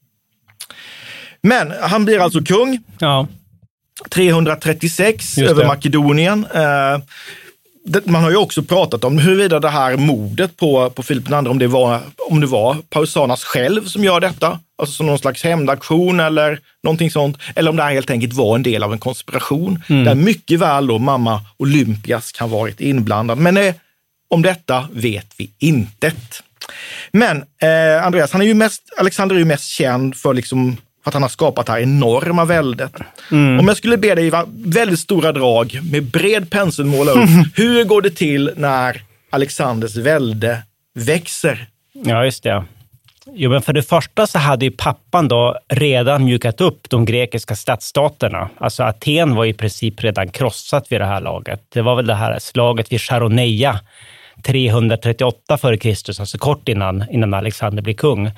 Men 1.41 1.73
han 1.81 2.05
blir 2.05 2.19
alltså 2.19 2.41
kung. 2.43 2.79
Ja. 2.99 3.27
336 4.09 5.37
Just 5.37 5.51
över 5.51 5.61
det. 5.61 5.67
Makedonien. 5.67 6.45
Eh, 6.53 6.99
det- 7.85 8.05
man 8.05 8.23
har 8.23 8.29
ju 8.29 8.35
också 8.37 8.63
pratat 8.63 9.03
om 9.03 9.17
huruvida 9.17 9.59
det 9.59 9.69
här 9.69 9.97
mordet 9.97 10.57
på, 10.57 10.89
på 10.89 11.03
Filip 11.03 11.29
II, 11.29 11.35
om 11.35 11.59
det, 11.59 11.67
var, 11.67 11.99
om 12.29 12.39
det 12.41 12.47
var 12.47 12.77
Pausanas 12.89 13.43
själv 13.43 13.85
som 13.85 14.03
gör 14.03 14.19
detta, 14.19 14.59
alltså 14.77 14.95
som 14.95 15.05
någon 15.05 15.19
slags 15.19 15.43
hämndaktion 15.43 16.19
eller 16.19 16.59
någonting 16.83 17.11
sånt, 17.11 17.37
eller 17.55 17.69
om 17.69 17.75
det 17.75 17.83
här 17.83 17.91
helt 17.93 18.09
enkelt 18.09 18.33
var 18.33 18.55
en 18.55 18.63
del 18.63 18.83
av 18.83 18.93
en 18.93 18.99
konspiration, 18.99 19.83
där 19.87 20.15
mycket 20.15 20.59
väl 20.59 20.87
då 20.87 20.97
mamma 20.99 21.41
Olympias 21.57 22.31
kan 22.31 22.49
varit 22.49 22.81
inblandad. 22.81 23.37
Men 23.37 23.57
eh, 23.57 23.73
om 24.29 24.41
detta 24.41 24.87
vet 24.91 25.33
vi 25.37 25.49
intet. 25.59 26.43
Men 27.11 27.37
eh, 27.37 28.05
Andreas, 28.05 28.31
han 28.31 28.41
är 28.41 28.45
ju 28.45 28.53
mest, 28.53 28.83
Alexander 28.97 29.35
är 29.35 29.39
ju 29.39 29.45
mest 29.45 29.69
känd 29.69 30.15
för, 30.15 30.33
liksom, 30.33 30.77
för 31.03 31.09
att 31.09 31.13
han 31.13 31.21
har 31.21 31.29
skapat 31.29 31.65
det 31.65 31.71
här 31.71 31.79
enorma 31.79 32.45
väldet. 32.45 32.93
Om 33.59 33.67
jag 33.67 33.77
skulle 33.77 33.97
be 33.97 34.15
dig 34.15 34.27
i 34.27 34.31
väldigt 34.49 34.99
stora 34.99 35.31
drag 35.31 35.79
med 35.91 36.03
bred 36.03 36.49
pensel 36.49 36.85
måla 36.85 37.11
upp, 37.11 37.29
hur 37.55 37.83
går 37.83 38.01
det 38.01 38.09
till 38.09 38.51
när 38.55 39.01
Alexanders 39.29 39.95
välde 39.95 40.61
växer? 40.93 41.67
Ja, 41.93 42.25
just 42.25 42.43
det. 42.43 42.63
Jo, 43.33 43.49
men 43.49 43.61
för 43.61 43.73
det 43.73 43.83
första 43.83 44.27
så 44.27 44.39
hade 44.39 44.65
ju 44.65 44.71
pappan 44.71 45.27
då 45.27 45.59
redan 45.67 46.25
mjukat 46.25 46.61
upp 46.61 46.89
de 46.89 47.05
grekiska 47.05 47.55
stadsstaterna. 47.55 48.49
Alltså 48.57 48.83
Aten 48.83 49.35
var 49.35 49.45
i 49.45 49.53
princip 49.53 50.03
redan 50.03 50.29
krossat 50.29 50.91
vid 50.91 51.01
det 51.01 51.05
här 51.05 51.21
laget. 51.21 51.61
Det 51.69 51.81
var 51.81 51.95
väl 51.95 52.07
det 52.07 52.15
här 52.15 52.39
slaget 52.39 52.91
vid 52.91 53.01
Charoneia 53.01 53.79
338 54.43 55.53
f.Kr., 55.53 56.19
alltså 56.19 56.37
kort 56.37 56.69
innan, 56.69 57.05
innan 57.11 57.33
Alexander 57.33 57.81
blir 57.81 57.93
kung. 57.93 58.31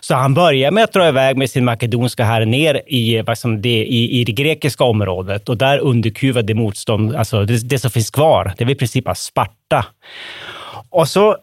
Så 0.00 0.14
han 0.14 0.34
börjar 0.34 0.70
med 0.70 0.84
att 0.84 0.92
dra 0.92 1.08
iväg 1.08 1.36
med 1.36 1.50
sin 1.50 1.64
makedonska 1.64 2.24
här 2.24 2.44
ner 2.44 2.82
i, 2.86 3.22
liksom 3.26 3.62
det, 3.62 3.84
i, 3.84 4.20
i 4.20 4.24
det 4.24 4.32
grekiska 4.32 4.84
området 4.84 5.48
och 5.48 5.56
där 5.56 5.78
underkuva 5.78 6.42
det 6.42 6.54
motstånd, 6.54 7.16
alltså 7.16 7.44
det, 7.44 7.68
det 7.68 7.78
som 7.78 7.90
finns 7.90 8.10
kvar. 8.10 8.52
Det 8.58 8.64
är 8.64 8.70
i 8.70 8.74
princip 8.74 9.04
bara 9.04 9.14
Sparta. 9.14 9.86
Och 10.90 11.08
så 11.08 11.36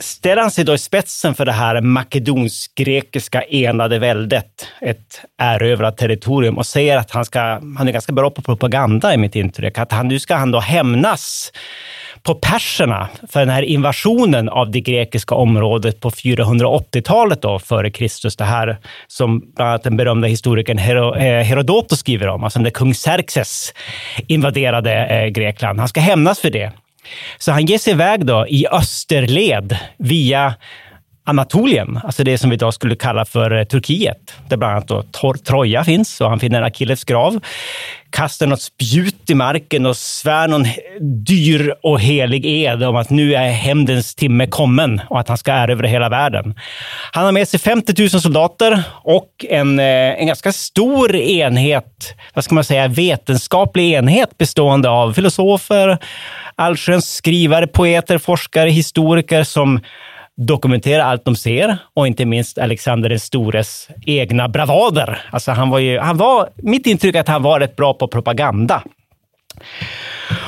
ställer 0.00 0.42
han 0.42 0.50
sig 0.50 0.64
då 0.64 0.74
i 0.74 0.78
spetsen 0.78 1.34
för 1.34 1.44
det 1.44 1.52
här 1.52 1.80
makedonsk-grekiska 1.80 3.42
enade 3.42 3.98
väldet, 3.98 4.66
ett 4.80 5.20
erövrat 5.38 5.96
territorium 5.96 6.58
och 6.58 6.66
säger 6.66 6.96
att 6.96 7.10
han, 7.10 7.24
ska, 7.24 7.40
han 7.78 7.88
är 7.88 7.92
ganska 7.92 8.12
bra 8.12 8.30
på 8.30 8.42
propaganda 8.42 9.14
i 9.14 9.16
mitt 9.16 9.36
intryck, 9.36 9.78
att 9.78 9.92
han, 9.92 10.08
nu 10.08 10.18
ska 10.18 10.34
han 10.34 10.50
då 10.50 10.60
hämnas 10.60 11.52
på 12.22 12.34
perserna 12.34 13.08
för 13.28 13.40
den 13.40 13.48
här 13.48 13.62
invasionen 13.62 14.48
av 14.48 14.70
det 14.70 14.80
grekiska 14.80 15.34
området 15.34 16.00
på 16.00 16.10
480-talet 16.10 17.42
då, 17.42 17.58
före 17.58 17.90
Kristus. 17.90 18.36
Det 18.36 18.44
här 18.44 18.78
som 19.06 19.40
bland 19.56 19.70
annat 19.70 19.82
den 19.82 19.96
berömda 19.96 20.28
historikern 20.28 20.78
eh, 20.78 21.44
Herodotos 21.44 21.98
skriver 21.98 22.28
om, 22.28 22.44
alltså 22.44 22.60
när 22.60 22.70
kung 22.70 22.94
Xerxes 22.94 23.74
invaderade 24.26 25.06
eh, 25.06 25.26
Grekland. 25.28 25.78
Han 25.78 25.88
ska 25.88 26.00
hämnas 26.00 26.40
för 26.40 26.50
det. 26.50 26.72
Så 27.38 27.52
han 27.52 27.66
ger 27.66 27.78
sig 27.78 27.92
iväg 27.92 28.26
då 28.26 28.46
i 28.48 28.66
österled 28.72 29.76
via 29.98 30.54
Anatolien, 31.30 32.00
alltså 32.04 32.24
det 32.24 32.38
som 32.38 32.50
vi 32.50 32.54
idag 32.54 32.74
skulle 32.74 32.96
kalla 32.96 33.24
för 33.24 33.58
eh, 33.58 33.64
Turkiet, 33.64 34.34
där 34.48 34.56
bland 34.56 34.72
annat 34.72 34.88
då 34.88 35.02
Troja 35.44 35.84
finns 35.84 36.20
och 36.20 36.28
han 36.28 36.40
finner 36.40 36.62
Akilles 36.62 37.04
grav, 37.04 37.40
kastar 38.10 38.46
något 38.46 38.60
spjut 38.60 39.30
i 39.30 39.34
marken 39.34 39.86
och 39.86 39.96
svär 39.96 40.48
någon 40.48 40.66
dyr 41.26 41.74
och 41.82 42.00
helig 42.00 42.46
ed 42.46 42.82
om 42.82 42.96
att 42.96 43.10
nu 43.10 43.34
är 43.34 43.50
hämndens 43.50 44.14
timme 44.14 44.46
kommen 44.46 45.00
och 45.08 45.20
att 45.20 45.28
han 45.28 45.38
ska 45.38 45.52
erövra 45.52 45.86
hela 45.86 46.08
världen. 46.08 46.54
Han 47.12 47.24
har 47.24 47.32
med 47.32 47.48
sig 47.48 47.60
50 47.60 47.94
000 47.98 48.10
soldater 48.10 48.82
och 49.02 49.44
en, 49.48 49.78
eh, 49.78 49.84
en 50.20 50.26
ganska 50.26 50.52
stor 50.52 51.16
enhet, 51.16 52.14
vad 52.34 52.44
ska 52.44 52.54
man 52.54 52.64
säga, 52.64 52.88
vetenskaplig 52.88 53.92
enhet 53.92 54.38
bestående 54.38 54.88
av 54.88 55.12
filosofer, 55.12 55.98
allsköns 56.54 57.14
skrivare, 57.14 57.66
poeter, 57.66 58.18
forskare, 58.18 58.70
historiker 58.70 59.44
som 59.44 59.80
dokumentera 60.46 61.04
allt 61.04 61.24
de 61.24 61.36
ser 61.36 61.78
och 61.94 62.06
inte 62.06 62.24
minst 62.24 62.58
Alexander 62.58 63.08
den 63.08 63.20
stores 63.20 63.88
egna 64.06 64.48
bravader. 64.48 65.22
Alltså 65.30 65.52
han 65.52 65.70
var 65.70 65.78
ju, 65.78 65.98
han 65.98 66.16
var, 66.16 66.48
mitt 66.56 66.86
intryck 66.86 67.14
är 67.14 67.20
att 67.20 67.28
han 67.28 67.42
var 67.42 67.60
rätt 67.60 67.76
bra 67.76 67.94
på 67.94 68.08
propaganda. 68.08 68.82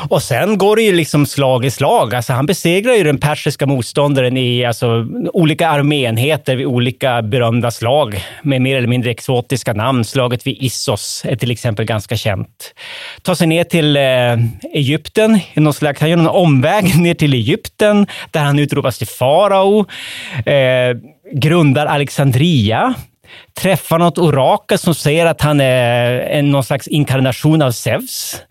Och 0.09 0.23
sen 0.23 0.59
går 0.59 0.77
det 0.77 0.83
ju 0.83 0.93
liksom 0.93 1.27
slag 1.27 1.65
i 1.65 1.71
slag. 1.71 2.15
Alltså 2.15 2.33
han 2.33 2.47
besegrar 2.47 2.95
ju 2.95 3.05
den 3.05 3.19
persiska 3.19 3.67
motståndaren 3.67 4.37
i 4.37 4.65
alltså, 4.65 5.07
olika 5.33 5.69
arméenheter 5.69 6.57
vid 6.57 6.67
olika 6.67 7.23
berömda 7.23 7.71
slag 7.71 8.25
med 8.43 8.63
mer 8.63 8.77
eller 8.77 8.89
mindre 8.89 9.11
exotiska 9.11 9.73
namn. 9.73 10.05
Slaget 10.05 10.47
vid 10.47 10.57
Issos 10.61 11.23
är 11.29 11.37
till 11.37 11.51
exempel 11.51 11.85
ganska 11.85 12.17
känt. 12.17 12.75
Tar 13.23 13.35
sig 13.35 13.47
ner 13.47 13.65
till 13.65 13.97
eh, 13.97 14.73
Egypten, 14.75 15.41
i 15.55 15.61
någon 15.61 15.75
slags, 15.75 16.01
han 16.01 16.11
gör 16.11 16.17
någon 16.17 16.43
omväg 16.43 16.99
ner 17.01 17.15
till 17.15 17.35
Egypten 17.35 18.07
där 18.31 18.41
han 18.41 18.59
utropas 18.59 18.99
till 18.99 19.07
farao. 19.07 19.87
Eh, 20.47 20.97
grundar 21.33 21.87
Alexandria 21.87 22.95
träffar 23.61 23.99
något 23.99 24.19
orakel 24.19 24.79
som 24.79 24.95
säger 24.95 25.27
att 25.27 25.41
han 25.41 25.61
är 25.61 26.43
någon 26.43 26.65
slags 26.65 26.89
inkarnation 26.89 27.63
av 27.63 27.71
Zeus. 27.71 28.43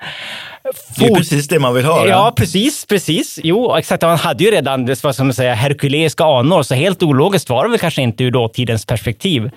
Det 0.97 1.05
är 1.05 1.15
precis 1.15 1.47
det 1.47 1.59
man 1.59 1.73
vill 1.73 1.85
höra. 1.85 2.09
Ja, 2.09 2.33
precis, 2.35 2.85
precis. 2.85 3.39
Jo, 3.43 3.75
exakt. 3.75 4.03
Han 4.03 4.17
hade 4.17 4.43
ju 4.43 4.51
redan 4.51 4.95
vad 5.03 5.15
ska 5.15 5.23
man 5.23 5.33
säga, 5.33 5.53
herkuleiska 5.53 6.23
anor, 6.23 6.63
så 6.63 6.75
helt 6.75 7.03
ologiskt 7.03 7.49
var 7.49 7.63
det 7.63 7.69
väl 7.69 7.79
kanske 7.79 8.01
inte 8.01 8.23
ur 8.23 8.31
dåtidens 8.31 8.85
perspektiv. 8.85 9.51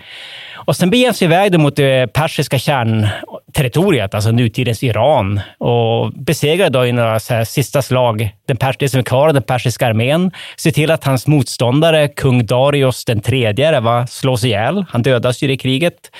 Och 0.67 0.77
sen 0.77 0.91
beger 0.91 1.13
sig 1.13 1.25
iväg 1.25 1.59
mot 1.61 1.77
det 1.77 2.13
persiska 2.13 2.59
kärnterritoriet, 2.59 4.15
alltså 4.15 4.31
nutidens 4.31 4.83
Iran, 4.83 5.41
och 5.59 6.13
besegrar 6.13 6.71
då 6.71 6.87
i 6.87 6.93
några 6.93 7.21
sista 7.45 7.83
slag 7.83 8.31
den 8.47 8.59
det 8.79 8.89
som 8.89 9.01
är 9.01 9.05
kvar 9.05 9.29
av 9.29 9.35
den 9.35 9.43
persiska 9.43 9.87
armén, 9.87 10.31
ser 10.57 10.71
till 10.71 10.91
att 10.91 11.05
hans 11.05 11.27
motståndare, 11.27 12.09
kung 12.09 12.47
Darius 12.47 13.05
den 13.05 13.21
tredje, 13.21 13.81
var 13.81 14.07
slås 14.07 14.45
ihjäl. 14.45 14.85
Han 14.89 15.03
dödas 15.03 15.43
ju 15.43 15.53
i 15.53 15.57
kriget. 15.57 16.11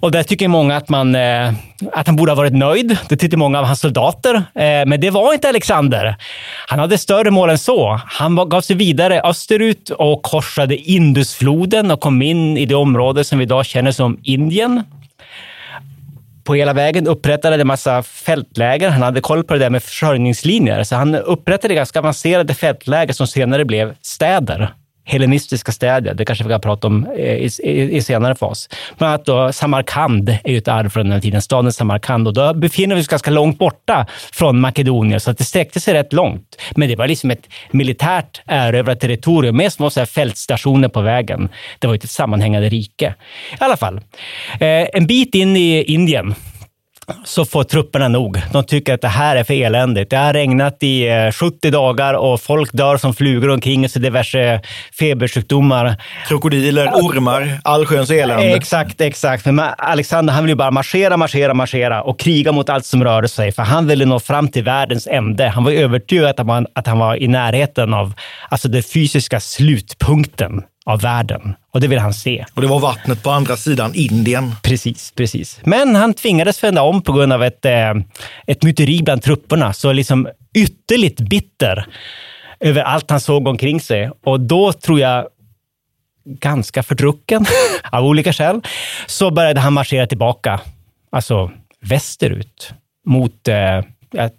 Och 0.00 0.10
där 0.10 0.22
tycker 0.22 0.48
många 0.48 0.76
att, 0.76 0.88
man, 0.88 1.14
eh, 1.14 1.52
att 1.92 2.06
han 2.06 2.16
borde 2.16 2.30
ha 2.30 2.36
varit 2.36 2.52
nöjd. 2.52 2.98
Det 3.08 3.16
tyckte 3.16 3.36
många 3.36 3.58
av 3.58 3.64
hans 3.64 3.80
soldater. 3.80 4.34
Eh, 4.34 4.86
men 4.86 5.00
det 5.00 5.10
var 5.10 5.32
inte 5.32 5.48
Alexander. 5.48 6.16
Han 6.68 6.78
hade 6.78 6.98
större 6.98 7.30
mål 7.30 7.50
än 7.50 7.58
så. 7.58 8.00
Han 8.06 8.48
gav 8.48 8.60
sig 8.60 8.76
vidare 8.76 9.20
österut 9.20 9.90
och 9.90 10.22
korsade 10.22 10.76
Indusfloden 10.76 11.90
och 11.90 12.00
kom 12.00 12.22
in 12.22 12.56
i 12.56 12.66
det 12.66 12.74
område 12.74 13.24
som 13.24 13.38
vi 13.38 13.42
idag 13.42 13.66
känner 13.66 13.92
som 13.92 14.18
Indien 14.22 14.82
på 16.44 16.54
hela 16.54 16.72
vägen 16.72 17.06
upprättade 17.06 17.60
en 17.60 17.66
massa 17.66 18.02
fältläger. 18.02 18.90
Han 18.90 19.02
hade 19.02 19.20
koll 19.20 19.44
på 19.44 19.54
det 19.54 19.60
där 19.60 19.70
med 19.70 19.82
försörjningslinjer, 19.82 20.84
så 20.84 20.96
han 20.96 21.14
upprättade 21.14 21.74
ganska 21.74 21.98
avancerade 21.98 22.54
fältläger 22.54 23.12
som 23.12 23.26
senare 23.26 23.64
blev 23.64 23.94
städer 24.02 24.72
hellenistiska 25.04 25.72
städer. 25.72 26.14
Det 26.14 26.24
kanske 26.24 26.44
vi 26.44 26.50
kan 26.50 26.60
prata 26.60 26.86
om 26.86 27.06
eh, 27.16 27.34
i, 27.34 27.50
i, 27.62 27.96
i 27.96 28.02
senare 28.02 28.34
fas. 28.34 28.68
Bland 28.98 29.08
annat 29.14 29.26
då 29.26 29.52
Samarkand 29.52 30.28
är 30.28 30.52
ju 30.52 30.58
ett 30.58 30.68
arv 30.68 30.88
från 30.88 31.04
den 31.04 31.12
här 31.12 31.20
tiden, 31.20 31.42
staden 31.42 31.72
Samarkand. 31.72 32.28
Och 32.28 32.34
då 32.34 32.54
befinner 32.54 32.94
vi 32.94 33.02
oss 33.02 33.08
ganska 33.08 33.30
långt 33.30 33.58
borta 33.58 34.06
från 34.32 34.60
Makedonien, 34.60 35.20
så 35.20 35.30
att 35.30 35.38
det 35.38 35.44
sträckte 35.44 35.80
sig 35.80 35.94
rätt 35.94 36.12
långt. 36.12 36.62
Men 36.76 36.88
det 36.88 36.96
var 36.96 37.08
liksom 37.08 37.30
ett 37.30 37.48
militärt 37.70 38.42
erövrat 38.46 39.00
territorium 39.00 39.56
med 39.56 39.72
små 39.72 39.90
så 39.90 40.00
här 40.00 40.06
fältstationer 40.06 40.88
på 40.88 41.00
vägen. 41.00 41.48
Det 41.78 41.86
var 41.86 41.94
ju 41.94 41.98
ett 41.98 42.10
sammanhängande 42.10 42.68
rike. 42.68 43.14
I 43.52 43.56
alla 43.58 43.76
fall, 43.76 43.96
eh, 44.60 44.88
en 44.92 45.06
bit 45.06 45.34
in 45.34 45.56
i 45.56 45.82
Indien 45.82 46.34
så 47.24 47.44
får 47.44 47.64
trupperna 47.64 48.08
nog. 48.08 48.42
De 48.52 48.64
tycker 48.64 48.94
att 48.94 49.00
det 49.00 49.08
här 49.08 49.36
är 49.36 49.44
för 49.44 49.54
eländigt. 49.54 50.10
Det 50.10 50.16
har 50.16 50.32
regnat 50.32 50.82
i 50.82 51.30
70 51.34 51.66
eh, 51.66 51.72
dagar 51.72 52.14
och 52.14 52.40
folk 52.40 52.72
dör 52.72 52.96
som 52.96 53.14
flugor 53.14 53.50
omkring 53.50 53.88
sig 53.88 54.02
diverse 54.02 54.60
febersjukdomar. 54.98 55.96
Krokodiler, 56.28 56.86
ormar, 56.86 57.60
allsköns 57.64 58.10
elände. 58.10 58.56
Exakt, 58.56 59.00
exakt. 59.00 59.46
Men 59.46 59.60
Alexander 59.78 60.32
han 60.32 60.44
ville 60.44 60.56
bara 60.56 60.70
marschera, 60.70 61.16
marschera, 61.16 61.54
marschera 61.54 62.02
och 62.02 62.20
kriga 62.20 62.52
mot 62.52 62.68
allt 62.68 62.86
som 62.86 63.04
rörde 63.04 63.28
sig. 63.28 63.52
För 63.52 63.62
han 63.62 63.86
ville 63.86 64.04
nå 64.04 64.20
fram 64.20 64.48
till 64.48 64.64
världens 64.64 65.06
ände. 65.06 65.48
Han 65.48 65.64
var 65.64 65.72
övertygad 65.72 66.40
att 66.40 66.46
han, 66.46 66.66
att 66.74 66.86
han 66.86 66.98
var 66.98 67.22
i 67.22 67.28
närheten 67.28 67.94
av 67.94 68.14
alltså 68.48 68.68
den 68.68 68.82
fysiska 68.82 69.40
slutpunkten 69.40 70.62
av 70.86 71.00
världen. 71.00 71.54
Och 71.70 71.80
det 71.80 71.88
vill 71.88 71.98
han 71.98 72.14
se. 72.14 72.44
Och 72.54 72.62
det 72.62 72.68
var 72.68 72.80
vattnet 72.80 73.22
på 73.22 73.30
andra 73.30 73.56
sidan 73.56 73.94
Indien. 73.94 74.54
Precis, 74.62 75.12
precis. 75.16 75.60
Men 75.64 75.96
han 75.96 76.14
tvingades 76.14 76.64
vända 76.64 76.82
om 76.82 77.02
på 77.02 77.12
grund 77.12 77.32
av 77.32 77.42
ett, 77.42 77.64
eh, 77.64 77.94
ett 78.46 78.62
myteri 78.62 79.02
bland 79.02 79.22
trupperna. 79.22 79.72
Så 79.72 79.92
liksom 79.92 80.28
ytterligt 80.54 81.20
bitter 81.20 81.86
över 82.60 82.82
allt 82.82 83.10
han 83.10 83.20
såg 83.20 83.48
omkring 83.48 83.80
sig. 83.80 84.10
Och 84.24 84.40
då 84.40 84.72
tror 84.72 85.00
jag, 85.00 85.28
ganska 86.24 86.82
fördrucken 86.82 87.46
av 87.92 88.04
olika 88.04 88.32
skäl, 88.32 88.60
så 89.06 89.30
började 89.30 89.60
han 89.60 89.72
marschera 89.72 90.06
tillbaka, 90.06 90.60
alltså 91.10 91.50
västerut, 91.80 92.74
mot 93.06 93.48
eh, 93.48 93.80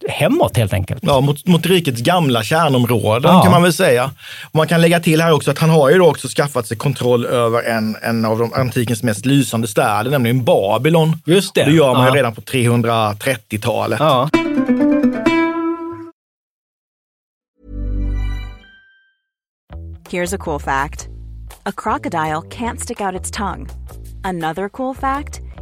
hemåt 0.10 0.58
helt 0.58 0.74
enkelt. 0.74 1.04
Ja, 1.06 1.22
mot, 1.22 1.48
mot 1.48 1.66
rikets 1.66 2.02
gamla 2.02 2.44
kärnområden 2.44 3.32
ja. 3.32 3.42
kan 3.42 3.52
man 3.52 3.64
väl 3.64 3.74
säga. 3.74 4.12
Och 4.44 4.56
man 4.56 4.68
kan 4.68 4.82
lägga 4.82 5.00
till 5.00 5.22
här 5.22 5.32
också 5.32 5.52
att 5.52 5.60
han 5.60 5.70
har 5.70 5.90
ju 5.90 5.98
då 5.98 6.10
också 6.10 6.28
skaffat 6.28 6.68
sig 6.68 6.78
kontroll 6.78 7.26
över 7.26 7.64
en, 7.64 7.98
en 8.02 8.26
av 8.26 8.40
de 8.40 8.54
antikens 8.54 9.04
mest 9.04 9.26
lysande 9.26 9.68
städer, 9.68 10.12
nämligen 10.12 10.44
Babylon. 10.44 11.22
Just 11.26 11.56
det. 11.56 11.64
det 11.64 11.72
gör 11.72 11.94
man 11.94 12.02
ja. 12.02 12.10
ju 12.10 12.16
redan 12.16 12.36
på 12.36 12.42
330-talet. 12.42 14.00
Ja. 14.00 14.30
Here's 20.10 20.36
a 20.36 20.38
cool 20.38 20.60
fact. 20.60 21.10
A 21.66 21.72
crocodile 21.72 22.42
can't 22.44 22.80
stick 22.80 23.02
out 23.02 23.22
its 23.22 23.32
tongue. 23.32 23.68
Another 24.24 24.70
cool 24.70 24.96
fact. 24.96 25.42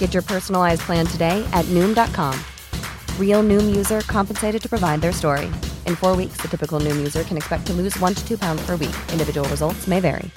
Get 0.00 0.14
your 0.14 0.24
personalized 0.24 0.80
plan 0.82 1.06
today 1.06 1.44
at 1.52 1.64
Noom.com. 1.66 2.34
Real 3.18 3.44
Noom 3.44 3.76
user 3.76 4.00
compensated 4.00 4.62
to 4.62 4.68
provide 4.68 5.00
their 5.00 5.12
story. 5.12 5.46
In 5.86 5.94
four 5.94 6.16
weeks, 6.16 6.42
the 6.42 6.48
typical 6.48 6.80
Noom 6.80 6.96
user 6.96 7.22
can 7.22 7.36
expect 7.36 7.66
to 7.66 7.72
lose 7.72 7.96
one 8.00 8.14
to 8.14 8.26
two 8.28 8.38
pounds 8.38 8.66
per 8.66 8.76
week. 8.76 8.96
Individual 9.12 9.48
results 9.48 9.86
may 9.86 10.00
vary. 10.00 10.30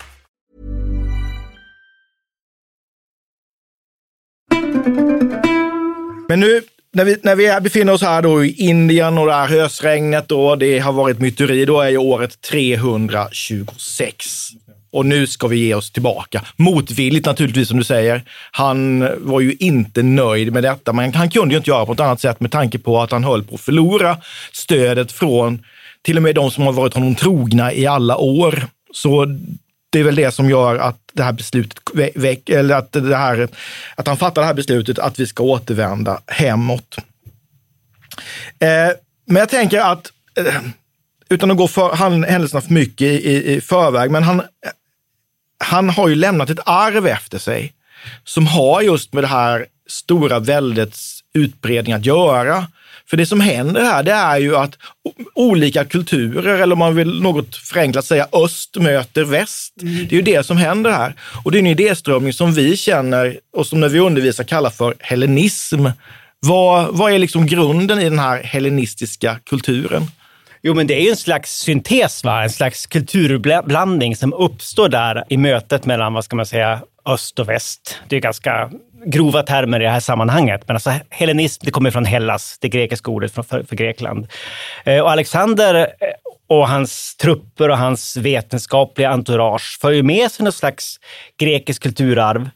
Men 6.28 6.40
nu 6.40 6.62
när 6.92 7.06
vi, 7.06 7.18
när 7.24 7.36
vi 7.36 7.62
befinner 7.62 7.94
oss 7.94 8.02
här 8.02 8.22
då 8.22 8.46
i 8.46 8.52
Indien 8.52 9.18
och 9.18 9.26
det 9.26 9.34
här 9.34 9.48
hösregnet 9.48 10.30
då, 10.30 10.56
det 10.56 10.80
har 10.80 10.94
varit 10.94 11.20
myteri, 11.20 11.66
då 11.66 11.82
är 11.82 11.90
ju 11.90 11.98
året 11.98 12.42
326. 12.42 14.26
Och 14.94 15.06
nu 15.06 15.28
ska 15.28 15.48
vi 15.48 15.58
ge 15.58 15.74
oss 15.74 15.92
tillbaka. 15.92 16.42
Motvilligt 16.56 17.26
naturligtvis, 17.26 17.68
som 17.68 17.78
du 17.78 17.84
säger. 17.84 18.24
Han 18.52 19.10
var 19.18 19.40
ju 19.40 19.56
inte 19.60 20.04
nöjd 20.04 20.54
med 20.54 20.64
detta, 20.64 20.94
men 20.94 21.14
han 21.14 21.30
kunde 21.30 21.54
ju 21.54 21.58
inte 21.58 21.70
göra 21.70 21.86
på 21.86 21.94
ett 21.94 22.00
annat 22.00 22.22
sätt 22.22 22.40
med 22.40 22.52
tanke 22.52 22.80
på 22.80 23.02
att 23.02 23.12
han 23.12 23.24
höll 23.24 23.44
på 23.44 23.56
att 23.56 23.62
förlora 23.62 24.18
stödet 24.52 25.12
från 25.12 25.64
till 26.02 26.18
och 26.18 26.24
med 26.24 26.36
de 26.36 26.52
som 26.52 26.64
har 26.64 26.74
varit 26.74 26.94
honom 26.94 27.16
trogna 27.16 27.74
i 27.74 27.86
alla 27.86 28.18
år. 28.18 28.68
Så 28.94 29.26
det 29.90 30.00
är 30.00 30.04
väl 30.04 30.16
det 30.16 30.32
som 30.32 30.50
gör 30.50 30.76
att 30.76 31.00
det 31.14 31.24
här 31.24 31.34
beslutet, 31.34 31.78
väck, 32.16 32.50
eller 32.50 32.76
att, 32.76 32.92
det 32.92 33.18
här, 33.18 33.48
att 33.96 34.08
han 34.08 34.18
fattar 34.18 34.42
det 34.42 34.46
här 34.46 34.54
beslutet 34.54 35.00
att 35.00 35.20
vi 35.20 35.28
ska 35.28 35.44
återvända 35.44 36.22
hemåt. 36.28 36.98
Eh, 38.60 38.96
men 39.26 39.36
jag 39.36 39.50
tänker 39.50 39.80
att, 39.80 40.12
eh, 40.38 40.62
utan 41.30 41.52
att 41.52 41.58
gå 41.58 41.68
för, 41.68 41.96
han, 41.96 42.24
händelserna 42.24 42.62
för 42.62 42.74
mycket 42.74 43.08
i, 43.08 43.30
i, 43.32 43.54
i 43.54 43.62
förväg, 43.62 44.12
men 44.12 44.24
han, 44.24 44.42
han 45.64 45.90
har 45.90 46.08
ju 46.08 46.16
lämnat 46.16 46.50
ett 46.50 46.60
arv 46.66 47.08
efter 47.08 47.38
sig 47.38 47.74
som 48.24 48.48
har 48.48 48.82
just 48.82 49.14
med 49.14 49.24
det 49.24 49.28
här 49.28 49.66
stora 49.88 50.40
väldets 50.40 51.20
utbredning 51.34 51.94
att 51.94 52.06
göra. 52.06 52.68
För 53.10 53.18
det 53.18 53.26
som 53.26 53.42
händer 53.42 53.82
här, 53.82 54.04
det 54.04 54.12
är 54.12 54.38
ju 54.38 54.56
att 54.56 54.78
olika 55.36 55.86
kulturer, 55.86 56.60
eller 56.60 56.74
om 56.74 56.80
man 56.80 56.96
vill 56.96 57.22
något 57.22 57.56
förenklat 57.56 58.06
säga 58.06 58.28
öst 58.32 58.78
möter 58.80 59.24
väst. 59.24 59.74
Mm. 59.82 60.08
Det 60.08 60.16
är 60.16 60.18
ju 60.18 60.22
det 60.22 60.46
som 60.46 60.58
händer 60.58 60.92
här. 60.92 61.16
Och 61.44 61.52
det 61.52 61.58
är 61.58 61.60
en 61.60 61.68
idéströmning 61.68 62.34
som 62.34 62.54
vi 62.54 62.78
känner 62.78 63.40
och 63.54 63.68
som 63.68 63.80
när 63.80 63.90
vi 63.90 64.00
undervisar 64.00 64.44
kallar 64.44 64.70
för 64.70 64.96
hellenism. 65.00 65.88
Vad, 66.40 66.98
vad 66.98 67.14
är 67.14 67.20
liksom 67.20 67.46
grunden 67.46 68.00
i 68.00 68.04
den 68.04 68.20
här 68.20 68.44
hellenistiska 68.44 69.40
kulturen? 69.46 70.08
Jo, 70.66 70.74
men 70.74 70.88
det 70.88 70.94
är 70.94 71.02
ju 71.02 71.10
en 71.10 71.18
slags 71.18 71.52
syntes, 71.52 72.24
va? 72.24 72.44
en 72.44 72.50
slags 72.50 72.86
kulturblandning 72.86 74.16
som 74.16 74.34
uppstår 74.34 74.90
där 74.90 75.24
i 75.30 75.38
mötet 75.38 75.86
mellan, 75.86 76.14
vad 76.14 76.26
ska 76.26 76.36
man 76.36 76.46
säga, 76.46 76.82
öst 77.06 77.40
och 77.40 77.50
väst. 77.50 78.00
Det 78.08 78.16
är 78.16 78.20
ganska 78.20 78.72
grova 79.06 79.44
termer 79.44 79.80
i 79.80 79.84
det 79.84 79.90
här 79.90 80.00
sammanhanget. 80.00 80.62
Men 80.68 80.76
alltså 80.76 80.94
hellenism, 81.10 81.62
det 81.66 81.72
kommer 81.72 81.92
från 81.92 82.06
Hellas, 82.06 82.58
det 82.62 82.70
grekiska 82.70 83.12
ordet 83.12 83.32
för, 83.32 83.44
för, 83.44 83.64
för 83.64 83.76
Grekland. 83.76 84.28
Eh, 84.86 85.00
och 85.00 85.12
Alexander 85.12 85.76
eh, 85.76 85.86
och 86.48 86.68
hans 86.68 87.16
trupper 87.16 87.70
och 87.70 87.78
hans 87.78 88.18
vetenskapliga 88.18 89.10
entourage 89.10 89.78
för 89.82 89.92
ju 89.92 90.04
med 90.04 90.32
sig 90.32 90.46
något 90.46 90.56
slags 90.56 91.00
grekiskt 91.40 91.84
kulturarv. 91.84 92.50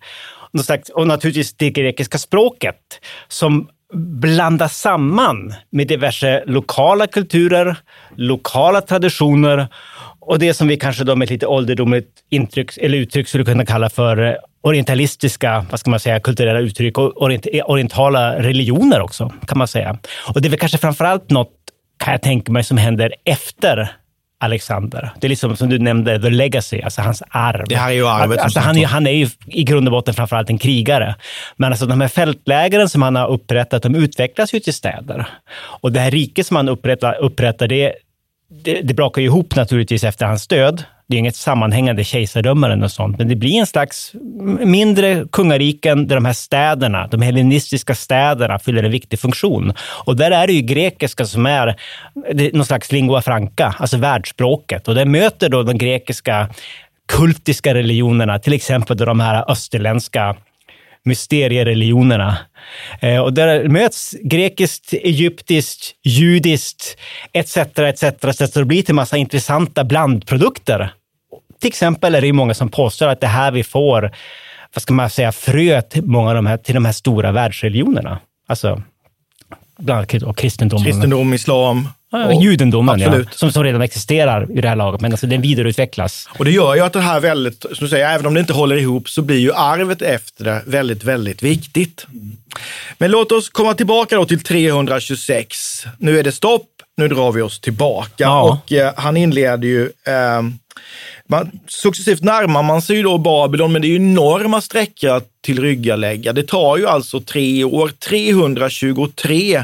Något 0.52 0.65
slags, 0.65 0.89
och 0.89 1.08
naturligtvis 1.08 1.54
det 1.54 1.70
grekiska 1.70 2.17
språket 2.17 3.00
som 3.28 3.70
blandas 3.93 4.78
samman 4.78 5.54
med 5.69 5.88
diverse 5.88 6.43
lokala 6.45 7.08
kulturer, 7.08 7.76
lokala 8.15 8.82
traditioner 8.82 9.67
och 10.19 10.39
det 10.39 10.54
som 10.54 10.67
vi 10.67 10.78
kanske 10.78 11.04
då 11.04 11.15
med 11.15 11.26
ett 11.26 11.30
lite 11.30 11.47
ålderdomligt 11.47 12.10
intryck, 12.30 12.78
eller 12.78 12.97
uttryck 12.97 13.28
skulle 13.28 13.45
kunna 13.45 13.65
kalla 13.65 13.89
för 13.89 14.38
orientalistiska, 14.62 15.65
vad 15.71 15.80
ska 15.80 15.89
man 15.89 16.00
säga, 16.00 16.19
kulturella 16.19 16.60
uttryck 16.60 16.97
och 16.97 17.21
orientala 17.65 18.39
religioner 18.39 19.02
också, 19.02 19.34
kan 19.47 19.58
man 19.58 19.67
säga. 19.67 19.97
Och 20.34 20.41
det 20.41 20.47
är 20.47 20.50
väl 20.50 20.60
kanske 20.60 20.78
framför 20.78 21.06
allt 21.06 21.30
något, 21.30 21.54
kan 21.97 22.12
jag 22.12 22.21
tänka 22.21 22.52
mig, 22.52 22.63
som 22.63 22.78
händer 22.78 23.13
efter 23.26 23.91
Alexander. 24.39 25.12
Det 25.19 25.28
är 25.28 25.30
liksom 25.30 25.56
som 25.56 25.69
du 25.69 25.80
nämnde, 25.80 26.21
the 26.21 26.30
legacy, 26.30 26.82
alltså 26.82 27.02
hans 27.02 27.23
arv. 27.30 27.65
Det 27.67 27.76
här 27.76 27.89
är 27.89 27.93
ju 27.93 28.08
arvet. 28.08 28.39
Alltså, 28.39 28.60
han, 28.60 28.78
är, 28.78 28.86
han 28.86 29.08
är 29.08 29.12
ju 29.12 29.30
i 29.45 29.63
grund 29.63 29.88
och 29.88 29.91
botten 29.91 30.13
framförallt 30.13 30.50
en 30.50 30.58
krigare. 30.58 31.15
Men 31.56 31.71
alltså 31.71 31.86
de 31.86 32.02
här 32.02 32.08
fältlägren 32.08 32.89
som 32.89 33.02
han 33.02 33.15
har 33.15 33.28
upprättat, 33.28 33.84
de 33.84 33.95
utvecklas 33.95 34.54
ju 34.54 34.60
till 34.60 34.73
städer. 34.73 35.28
Och 35.82 35.91
det 35.91 36.00
här 36.00 36.12
riket 36.12 36.47
som 36.47 36.56
han 36.56 36.69
upprättar, 36.69 37.15
upprättar 37.15 37.67
det, 37.67 37.93
det, 38.50 38.82
det 38.82 38.94
brakar 38.94 39.22
ju 39.22 39.28
ihop 39.28 39.56
naturligtvis 39.56 40.04
efter 40.04 40.26
hans 40.26 40.48
död. 40.48 40.84
Det 41.10 41.16
är 41.16 41.20
inget 41.20 41.36
sammanhängande 41.36 42.04
kejsardöme 42.04 42.68
eller 42.68 42.76
något 42.76 42.92
sånt, 42.92 43.18
men 43.18 43.28
det 43.28 43.36
blir 43.36 43.60
en 43.60 43.68
slags 43.68 44.12
mindre 44.60 45.26
kungariken 45.32 46.08
där 46.08 46.16
de 46.16 46.26
här 46.26 46.34
städerna, 46.34 47.08
de 47.08 47.22
hellenistiska 47.22 47.96
städerna, 47.96 48.60
fyller 48.60 48.84
en 48.84 48.92
viktig 48.92 49.20
funktion. 49.20 49.74
Och 50.06 50.16
där 50.16 50.32
är 50.32 50.48
det 50.48 50.54
ju 50.54 50.62
grekiska 50.62 51.26
som 51.26 51.46
är 51.46 51.76
någon 52.54 52.66
slags 52.66 52.92
lingua 52.92 53.22
franca, 53.22 53.76
alltså 53.80 53.98
världsspråket. 53.98 54.88
Och 54.88 54.96
det 54.96 55.06
möter 55.06 55.50
då 55.50 55.64
de 55.64 55.78
grekiska 55.78 56.50
kultiska 57.08 57.74
religionerna, 57.74 58.40
till 58.40 58.54
exempel 58.54 58.98
de 58.98 59.20
här 59.20 59.52
österländska 59.52 60.36
mysteriereligionerna. 61.08 62.38
Eh, 63.02 63.20
och 63.20 63.34
där 63.34 63.67
möts 63.67 64.15
grekiskt, 64.22 64.93
egyptiskt, 64.93 65.96
judiskt 66.04 66.98
etc. 67.34 67.58
etc. 67.58 68.04
etc. 68.04 68.54
Det 68.54 68.65
blir 68.65 68.84
till 68.84 68.96
massa 68.96 69.17
intressanta 69.17 69.84
blandprodukter. 69.84 70.93
Till 71.60 71.67
exempel 71.67 72.15
är 72.15 72.22
det 72.22 72.34
många 72.34 72.54
som 72.54 72.70
påstår 72.70 73.08
att 73.08 73.22
det 73.22 73.28
här 73.28 73.52
vi 73.52 73.63
får, 73.63 74.12
vad 74.74 74.82
ska 74.82 74.93
man 74.93 75.10
säga, 75.10 75.32
frö 75.32 75.82
till 75.82 76.04
många 76.04 76.30
av 76.30 76.36
de 76.36 76.46
här, 76.46 76.58
till 76.58 76.74
de 76.74 76.86
här 76.86 76.91
stora 76.91 77.32
världsreligionerna. 77.32 78.20
Alltså 78.48 78.82
bland 79.78 80.12
annat 80.13 80.38
kristendom. 80.38 80.84
Kristendom, 80.84 81.34
islam. 81.34 81.89
Ja, 82.12 82.41
judendomen, 82.41 83.00
ja, 83.00 83.24
som, 83.32 83.52
som 83.52 83.63
redan 83.63 83.82
existerar 83.82 84.58
i 84.58 84.62
det 84.62 84.70
här 84.70 84.76
laget, 84.76 85.02
men 85.02 85.12
alltså 85.12 85.28
den 85.28 85.41
vidareutvecklas. 85.41 86.30
Och 86.38 86.46
det 86.46 86.52
gör 86.52 86.76
ju 86.76 86.82
att 86.82 86.93
det 86.93 87.02
här 87.02 87.20
väldigt, 87.20 87.62
som 87.62 87.78
du 87.80 87.88
säger, 87.88 88.10
även 88.10 88.26
om 88.26 88.34
det 88.34 88.39
inte 88.39 88.54
håller 88.54 88.76
ihop, 88.76 89.10
så 89.10 89.22
blir 89.22 89.38
ju 89.38 89.54
arvet 89.54 90.02
efter 90.02 90.43
det 90.43 90.62
väldigt, 90.65 91.04
väldigt 91.04 91.43
viktigt. 91.43 92.08
Men 92.98 93.12
låt 93.12 93.32
oss 93.32 93.50
komma 93.50 93.74
tillbaka 93.74 94.15
då 94.15 94.26
till 94.26 94.39
326. 94.39 95.58
Nu 95.98 96.20
är 96.20 96.24
det 96.24 96.32
stopp, 96.32 96.67
nu 96.98 97.08
drar 97.08 97.32
vi 97.32 97.41
oss 97.41 97.60
tillbaka. 97.60 98.13
Ja. 98.17 98.41
Och 98.41 98.74
eh, 98.74 98.93
han 98.98 99.17
inleder 99.17 99.67
ju 99.67 99.84
eh, 99.84 100.41
man, 101.28 101.52
successivt 101.67 102.22
närmar 102.22 102.63
man 102.63 102.82
sig 102.82 102.96
ju 102.96 103.04
då 103.04 103.17
Babylon, 103.17 103.72
men 103.72 103.82
det 103.82 103.88
är 103.88 103.89
ju 103.89 103.96
enorma 103.96 104.62
sträckor 104.62 105.10
att 105.10 105.28
tillryggalägga. 105.41 106.34
Det 106.34 106.43
tar 106.43 106.78
ju 106.78 106.88
alltså 106.88 107.20
tre 107.20 107.63
år. 107.63 107.91
323 108.10 109.63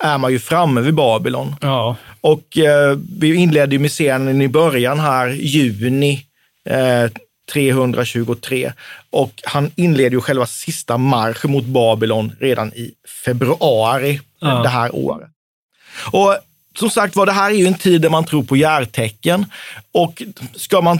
är 0.00 0.18
man 0.18 0.32
ju 0.32 0.38
framme 0.38 0.80
vid 0.80 0.94
Babylon. 0.94 1.56
Ja. 1.60 1.96
Och 2.20 2.58
eh, 2.58 2.98
vi 3.18 3.34
inledde 3.34 3.74
ju 3.74 3.78
med 3.78 3.90
scenen 3.90 4.42
i 4.42 4.48
början 4.48 5.00
här, 5.00 5.28
juni 5.28 6.26
eh, 6.64 7.10
323. 7.52 8.72
Och 9.10 9.32
han 9.44 9.70
inleder 9.76 10.10
ju 10.10 10.20
själva 10.20 10.46
sista 10.46 10.98
marschen 10.98 11.50
mot 11.50 11.64
Babylon 11.64 12.32
redan 12.40 12.72
i 12.72 12.92
februari 13.24 14.20
ja. 14.40 14.48
det 14.48 14.68
här 14.68 14.94
året. 14.94 15.30
Och 16.12 16.36
som 16.78 16.90
sagt 16.90 17.16
var, 17.16 17.26
det 17.26 17.32
här 17.32 17.50
är 17.50 17.54
ju 17.54 17.66
en 17.66 17.78
tid 17.78 18.02
där 18.02 18.10
man 18.10 18.24
tror 18.24 18.42
på 18.42 18.56
järtecken. 18.56 19.46
Och 19.92 20.22
ska 20.54 20.80
man 20.80 20.98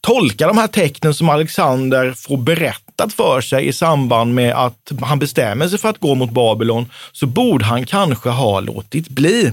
tolka 0.00 0.46
de 0.46 0.58
här 0.58 0.66
tecknen 0.66 1.14
som 1.14 1.28
Alexander 1.28 2.12
får 2.12 2.36
berättat 2.96 3.12
för 3.12 3.40
sig 3.40 3.68
i 3.68 3.72
samband 3.72 4.34
med 4.34 4.54
att 4.54 4.92
han 5.02 5.18
bestämmer 5.18 5.68
sig 5.68 5.78
för 5.78 5.88
att 5.88 5.98
gå 5.98 6.14
mot 6.14 6.30
Babylon, 6.30 6.86
så 7.12 7.26
borde 7.26 7.64
han 7.64 7.86
kanske 7.86 8.28
ha 8.28 8.60
låtit 8.60 9.08
bli. 9.08 9.52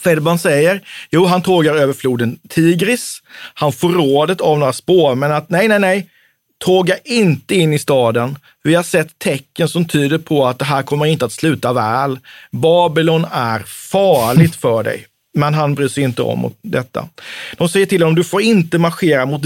Fedban 0.00 0.38
säger, 0.38 0.80
jo, 1.10 1.26
han 1.26 1.42
tågar 1.42 1.74
över 1.74 1.92
floden 1.92 2.38
Tigris. 2.48 3.22
Han 3.54 3.72
får 3.72 3.88
rådet 3.88 4.40
av 4.40 4.58
några 4.58 4.72
spårmän 4.72 5.32
att 5.32 5.50
nej, 5.50 5.68
nej, 5.68 5.78
nej, 5.78 6.08
Tåga 6.64 6.96
inte 7.04 7.54
in 7.54 7.72
i 7.72 7.78
staden. 7.78 8.38
Vi 8.62 8.74
har 8.74 8.82
sett 8.82 9.18
tecken 9.18 9.68
som 9.68 9.84
tyder 9.84 10.18
på 10.18 10.46
att 10.46 10.58
det 10.58 10.64
här 10.64 10.82
kommer 10.82 11.06
inte 11.06 11.24
att 11.24 11.32
sluta 11.32 11.72
väl. 11.72 12.18
Babylon 12.50 13.26
är 13.32 13.62
farligt 13.66 14.56
för 14.60 14.82
dig. 14.82 15.06
Men 15.34 15.54
han 15.54 15.74
bryr 15.74 15.88
sig 15.88 16.04
inte 16.04 16.22
om 16.22 16.52
detta. 16.62 17.08
De 17.56 17.68
säger 17.68 17.86
till 17.86 18.02
honom, 18.02 18.14
du 18.14 18.24
får 18.24 18.42
inte 18.42 18.78
marschera 18.78 19.26
mot 19.26 19.42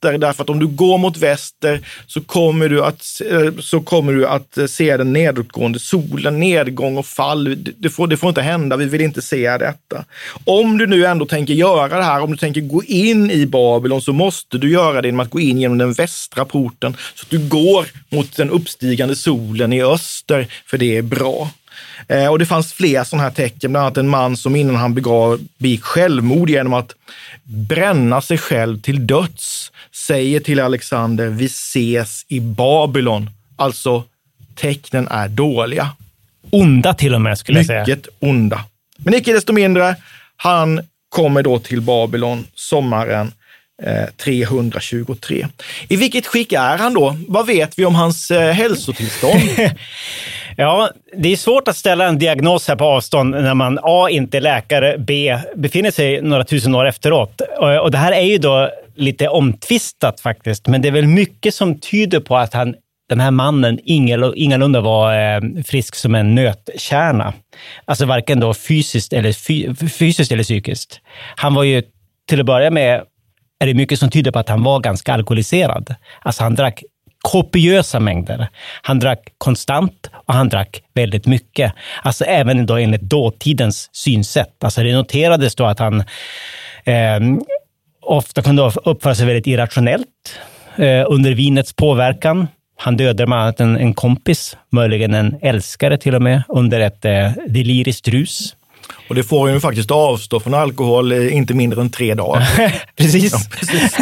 väster, 0.00 0.18
därför 0.18 0.42
att 0.42 0.50
om 0.50 0.58
du 0.58 0.66
går 0.66 0.98
mot 0.98 1.16
väster 1.16 1.80
så 2.06 2.20
kommer 2.20 2.68
du 2.68 2.84
att, 2.84 3.20
eh, 3.30 3.60
så 3.60 3.80
kommer 3.80 4.12
du 4.12 4.26
att 4.26 4.58
eh, 4.58 4.66
se 4.66 4.96
den 4.96 5.12
nedåtgående 5.12 5.78
solen, 5.78 6.40
nedgång 6.40 6.96
och 6.96 7.06
fall. 7.06 7.56
Det 7.78 7.90
får, 7.90 8.06
det 8.06 8.16
får 8.16 8.28
inte 8.28 8.42
hända, 8.42 8.76
vi 8.76 8.84
vill 8.84 9.00
inte 9.00 9.22
se 9.22 9.58
detta. 9.58 10.04
Om 10.44 10.78
du 10.78 10.86
nu 10.86 11.06
ändå 11.06 11.26
tänker 11.26 11.54
göra 11.54 11.96
det 11.98 12.04
här, 12.04 12.20
om 12.20 12.30
du 12.30 12.36
tänker 12.36 12.60
gå 12.60 12.84
in 12.84 13.30
i 13.30 13.46
Babylon, 13.46 14.02
så 14.02 14.12
måste 14.12 14.58
du 14.58 14.70
göra 14.70 15.02
det 15.02 15.08
genom 15.08 15.20
att 15.20 15.30
gå 15.30 15.40
in 15.40 15.60
genom 15.60 15.78
den 15.78 15.92
västra 15.92 16.44
porten, 16.44 16.96
så 17.14 17.24
att 17.24 17.30
du 17.30 17.48
går 17.48 17.86
mot 18.08 18.36
den 18.36 18.50
uppstigande 18.50 19.16
solen 19.16 19.72
i 19.72 19.82
öster, 19.82 20.46
för 20.66 20.78
det 20.78 20.96
är 20.96 21.02
bra. 21.02 21.50
Eh, 22.08 22.26
och 22.26 22.38
det 22.38 22.46
fanns 22.46 22.72
fler 22.72 23.04
sådana 23.04 23.22
här 23.22 23.30
tecken, 23.30 23.72
bland 23.72 23.86
annat 23.86 23.96
en 23.96 24.08
man 24.08 24.36
som 24.36 24.56
innan 24.56 24.76
han 24.76 24.94
begav, 24.94 25.40
begick 25.58 25.82
självmord 25.82 26.50
genom 26.50 26.74
att 26.74 26.94
bränna 27.42 28.20
sig 28.20 28.38
själv 28.38 28.80
till 28.80 29.06
döds, 29.06 29.72
säger 29.92 30.40
till 30.40 30.60
Alexander, 30.60 31.26
vi 31.26 31.46
ses 31.46 32.24
i 32.28 32.40
Babylon. 32.40 33.30
Alltså, 33.56 34.04
tecknen 34.54 35.08
är 35.08 35.28
dåliga. 35.28 35.90
Onda 36.50 36.94
till 36.94 37.14
och 37.14 37.20
med, 37.20 37.38
skulle 37.38 37.58
jag 37.58 37.66
säga. 37.66 37.80
Mycket 37.80 38.08
onda. 38.18 38.64
Men 38.96 39.14
icke 39.14 39.32
desto 39.32 39.52
mindre, 39.52 39.96
han 40.36 40.80
kommer 41.08 41.42
då 41.42 41.58
till 41.58 41.80
Babylon 41.80 42.46
sommaren 42.54 43.32
323. 44.16 45.46
I 45.88 45.96
vilket 45.96 46.26
skick 46.26 46.52
är 46.52 46.78
han 46.78 46.94
då? 46.94 47.16
Vad 47.28 47.46
vet 47.46 47.78
vi 47.78 47.84
om 47.84 47.94
hans 47.94 48.30
eh, 48.30 48.52
hälsotillstånd? 48.52 49.42
ja, 50.60 50.90
det 51.16 51.32
är 51.32 51.36
svårt 51.36 51.68
att 51.68 51.76
ställa 51.76 52.06
en 52.06 52.18
diagnos 52.18 52.68
här 52.68 52.76
på 52.76 52.84
avstånd 52.84 53.30
när 53.30 53.54
man 53.54 53.78
A. 53.82 54.08
inte 54.10 54.36
är 54.36 54.40
läkare, 54.40 54.98
B. 54.98 55.38
befinner 55.56 55.90
sig 55.90 56.22
några 56.22 56.44
tusen 56.44 56.74
år 56.74 56.86
efteråt. 56.86 57.40
Eh, 57.62 57.76
och, 57.76 57.90
det 57.90 57.98
här 57.98 58.12
är 58.12 58.22
ju 58.22 58.38
då 58.38 58.70
lite 58.94 59.28
omtvistat 59.28 60.20
faktiskt, 60.20 60.66
men 60.66 60.82
det 60.82 60.88
är 60.88 60.92
väl 60.92 61.06
mycket 61.06 61.54
som 61.54 61.78
tyder 61.78 62.20
på 62.20 62.36
att 62.36 62.54
han 62.54 62.74
den 63.08 63.20
här 63.20 63.30
mannen 63.30 63.78
ingalunda 63.84 64.80
var 64.80 65.34
eh, 65.34 65.40
frisk 65.66 65.94
som 65.94 66.14
en 66.14 66.34
nötkärna. 66.34 67.32
Alltså 67.84 68.06
varken 68.06 68.40
då 68.40 68.54
fysiskt 68.54 69.12
eller, 69.12 69.32
fy, 69.32 69.74
fysiskt 69.74 70.32
eller 70.32 70.42
psykiskt. 70.42 71.00
Han 71.36 71.54
var 71.54 71.62
ju 71.62 71.82
till 72.28 72.40
att 72.40 72.46
börja 72.46 72.70
med 72.70 73.02
är 73.60 73.66
det 73.66 73.74
mycket 73.74 73.98
som 73.98 74.10
tyder 74.10 74.30
på 74.30 74.38
att 74.38 74.48
han 74.48 74.62
var 74.62 74.80
ganska 74.80 75.12
alkoholiserad. 75.12 75.94
Alltså 76.20 76.42
han 76.42 76.54
drack 76.54 76.82
kopiösa 77.22 78.00
mängder. 78.00 78.48
Han 78.82 78.98
drack 78.98 79.28
konstant 79.38 80.10
och 80.12 80.34
han 80.34 80.48
drack 80.48 80.82
väldigt 80.94 81.26
mycket. 81.26 81.72
Alltså 82.02 82.24
även 82.24 82.66
då 82.66 82.76
enligt 82.76 83.02
dåtidens 83.02 83.88
synsätt. 83.92 84.64
Alltså 84.64 84.82
det 84.82 84.92
noterades 84.92 85.54
då 85.54 85.64
att 85.64 85.78
han 85.78 86.00
eh, 86.84 87.20
ofta 88.02 88.42
kunde 88.42 88.72
uppföra 88.84 89.14
sig 89.14 89.26
väldigt 89.26 89.46
irrationellt 89.46 90.38
eh, 90.76 91.04
under 91.08 91.34
vinets 91.34 91.72
påverkan. 91.72 92.48
Han 92.76 92.96
dödade 92.96 93.26
bland 93.26 93.42
annat 93.42 93.60
en, 93.60 93.76
en 93.76 93.94
kompis, 93.94 94.56
möjligen 94.70 95.14
en 95.14 95.38
älskare 95.42 95.98
till 95.98 96.14
och 96.14 96.22
med, 96.22 96.42
under 96.48 96.80
ett 96.80 97.04
eh, 97.04 97.30
deliriskt 97.46 98.08
rus. 98.08 98.56
Och 99.08 99.14
det 99.14 99.22
får 99.22 99.50
ju 99.50 99.60
faktiskt 99.60 99.90
avstå 99.90 100.40
från 100.40 100.54
alkohol 100.54 101.12
inte 101.12 101.54
mindre 101.54 101.80
än 101.80 101.90
tre 101.90 102.14
dagar. 102.14 102.46
precis. 102.96 103.32
Ja, 103.32 103.38
precis. 103.58 103.94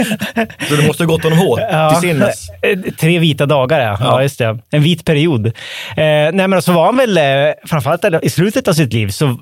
Så 0.68 0.76
det 0.76 0.86
måste 0.86 1.02
ha 1.02 1.08
gått 1.08 1.22
honom 1.22 1.38
hårt 1.38 1.60
ja. 1.70 1.90
till 1.90 2.08
sinnes. 2.08 2.48
Eh, 2.62 2.92
tre 2.92 3.18
vita 3.18 3.46
dagar, 3.46 3.80
ja. 3.80 3.96
ja. 4.00 4.22
just 4.22 4.38
det. 4.38 4.58
En 4.70 4.82
vit 4.82 5.04
period. 5.04 5.46
Eh, 5.46 5.52
nej, 6.32 6.48
men 6.48 6.62
så 6.62 6.72
var 6.72 6.86
han 6.86 6.96
väl, 6.96 7.18
eh, 7.18 7.24
framförallt 7.66 8.04
i 8.22 8.30
slutet 8.30 8.68
av 8.68 8.72
sitt 8.72 8.92
liv, 8.92 9.08
så 9.08 9.36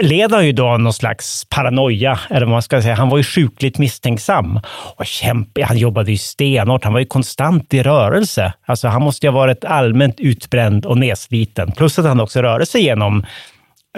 led 0.00 0.32
han 0.32 0.46
ju 0.46 0.52
då 0.52 0.76
någon 0.76 0.92
slags 0.92 1.46
paranoia, 1.48 2.18
eller 2.30 2.40
vad 2.40 2.52
man 2.52 2.62
ska 2.62 2.82
säga. 2.82 2.94
Han 2.94 3.08
var 3.08 3.18
ju 3.18 3.24
sjukligt 3.24 3.78
misstänksam 3.78 4.60
och 4.96 5.06
kämpig. 5.06 5.62
Han 5.62 5.78
jobbade 5.78 6.10
ju 6.10 6.18
stenhårt. 6.18 6.84
Han 6.84 6.92
var 6.92 7.00
ju 7.00 7.06
konstant 7.06 7.74
i 7.74 7.82
rörelse. 7.82 8.52
Alltså, 8.66 8.88
han 8.88 9.02
måste 9.02 9.26
ju 9.26 9.32
ha 9.32 9.38
varit 9.38 9.64
allmänt 9.64 10.20
utbränd 10.20 10.86
och 10.86 10.98
nedsliten. 10.98 11.72
Plus 11.72 11.98
att 11.98 12.04
han 12.04 12.20
också 12.20 12.42
rörde 12.42 12.66
sig 12.66 12.82
genom 12.82 13.24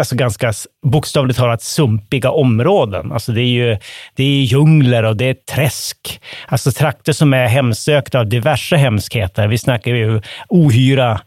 alltså 0.01 0.17
ganska 0.17 0.53
bokstavligt 0.87 1.39
talat 1.39 1.63
sumpiga 1.63 2.31
områden. 2.31 3.13
Alltså 3.13 3.33
det 3.33 3.43
är 3.43 3.53
ju 3.53 3.77
det 4.15 4.25
är 4.25 4.43
djungler 4.43 5.03
och 5.03 5.17
det 5.17 5.25
är 5.25 5.35
träsk. 5.35 6.21
Alltså 6.49 6.73
trakter 6.73 7.13
som 7.13 7.35
är 7.35 7.47
hemsökta 7.47 8.19
av 8.19 8.29
diverse 8.29 8.77
hemskheter. 8.77 9.49
Vi 9.49 9.59
snackar 9.59 9.95
ju 9.95 10.21
ohyra, 10.49 11.21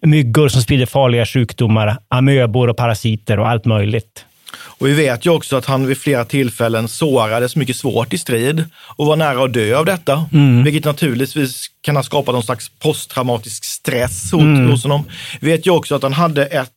myggor 0.00 0.48
som 0.48 0.62
sprider 0.62 0.86
farliga 0.86 1.26
sjukdomar, 1.26 1.96
amöbor 2.08 2.68
och 2.68 2.76
parasiter 2.76 3.38
och 3.38 3.48
allt 3.48 3.64
möjligt. 3.64 4.24
Och 4.78 4.86
vi 4.86 4.94
vet 4.94 5.26
ju 5.26 5.30
också 5.30 5.56
att 5.56 5.64
han 5.64 5.86
vid 5.86 5.98
flera 5.98 6.24
tillfällen 6.24 6.88
sårades 6.88 7.56
mycket 7.56 7.76
svårt 7.76 8.12
i 8.12 8.18
strid 8.18 8.64
och 8.96 9.06
var 9.06 9.16
nära 9.16 9.44
att 9.44 9.52
dö 9.52 9.76
av 9.76 9.84
detta, 9.84 10.28
mm. 10.32 10.64
vilket 10.64 10.84
naturligtvis 10.84 11.66
kan 11.80 11.96
ha 11.96 12.02
skapat 12.02 12.34
någon 12.34 12.42
slags 12.42 12.68
posttraumatisk 12.68 13.64
stress 13.64 14.32
hos, 14.32 14.42
mm. 14.42 14.70
hos 14.70 14.82
honom. 14.82 15.04
Vi 15.40 15.50
vet 15.50 15.66
ju 15.66 15.70
också 15.70 15.94
att 15.94 16.02
han 16.02 16.12
hade 16.12 16.46
ett 16.46 16.70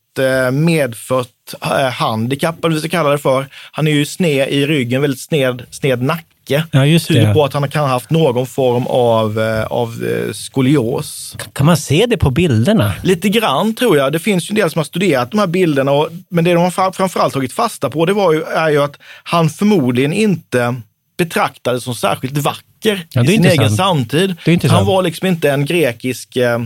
medfött 0.52 1.28
eh, 1.62 1.90
handikapp, 1.90 2.64
eller 2.64 2.74
vi 2.74 2.80
ska 2.80 2.88
kalla 2.88 3.10
det 3.10 3.18
för. 3.18 3.46
Han 3.72 3.86
är 3.86 3.92
ju 3.92 4.06
sned 4.06 4.48
i 4.48 4.66
ryggen, 4.66 5.00
väldigt 5.00 5.20
sned, 5.20 5.62
sned 5.70 6.02
nacke. 6.02 6.64
Ja, 6.70 6.86
just 6.86 7.08
det. 7.08 7.14
Tyder 7.14 7.34
på 7.34 7.44
att 7.44 7.52
han 7.52 7.68
kan 7.68 7.82
ha 7.82 7.88
haft 7.88 8.10
någon 8.10 8.46
form 8.46 8.86
av, 8.86 9.40
eh, 9.40 9.64
av 9.64 10.04
skolios. 10.32 11.36
Kan 11.52 11.66
man 11.66 11.76
se 11.76 12.06
det 12.06 12.16
på 12.16 12.30
bilderna? 12.30 12.92
Lite 13.02 13.28
grann 13.28 13.74
tror 13.74 13.96
jag. 13.96 14.12
Det 14.12 14.18
finns 14.18 14.50
ju 14.50 14.52
en 14.52 14.56
del 14.56 14.70
som 14.70 14.78
har 14.78 14.84
studerat 14.84 15.30
de 15.30 15.38
här 15.40 15.46
bilderna, 15.46 15.92
och, 15.92 16.08
men 16.30 16.44
det 16.44 16.54
de 16.54 16.62
har 16.62 16.92
framförallt 16.92 17.34
tagit 17.34 17.52
fasta 17.52 17.90
på 17.90 18.06
det 18.06 18.12
var 18.12 18.32
ju, 18.32 18.42
är 18.42 18.70
ju 18.70 18.82
att 18.82 18.96
han 19.22 19.50
förmodligen 19.50 20.12
inte 20.12 20.74
betraktades 21.18 21.84
som 21.84 21.94
särskilt 21.94 22.38
vacker 22.38 23.06
ja, 23.10 23.24
i 23.24 23.26
sin 23.26 23.44
egen 23.44 23.70
samtid. 23.70 24.36
Han 24.68 24.86
var 24.86 25.02
liksom 25.02 25.28
inte 25.28 25.50
en 25.50 25.66
grekisk 25.66 26.36
eh, 26.36 26.58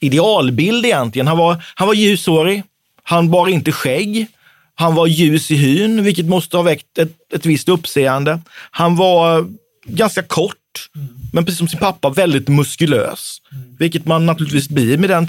idealbild 0.00 0.86
egentligen. 0.86 1.26
Han 1.26 1.38
var, 1.38 1.64
han 1.74 1.86
var 1.86 1.94
ljushårig, 1.94 2.62
han 3.02 3.30
bar 3.30 3.48
inte 3.48 3.72
skägg, 3.72 4.26
han 4.74 4.94
var 4.94 5.06
ljus 5.06 5.50
i 5.50 5.56
hyn, 5.56 6.04
vilket 6.04 6.26
måste 6.26 6.56
ha 6.56 6.62
väckt 6.62 6.98
ett, 6.98 7.32
ett 7.34 7.46
visst 7.46 7.68
uppseende. 7.68 8.40
Han 8.70 8.96
var 8.96 9.46
ganska 9.84 10.22
kort, 10.22 10.54
mm. 10.94 11.08
men 11.32 11.44
precis 11.44 11.58
som 11.58 11.68
sin 11.68 11.78
pappa 11.78 12.10
väldigt 12.10 12.48
muskulös, 12.48 13.42
mm. 13.52 13.76
vilket 13.78 14.06
man 14.06 14.26
naturligtvis 14.26 14.68
blir 14.68 14.98
med 14.98 15.10
den, 15.10 15.26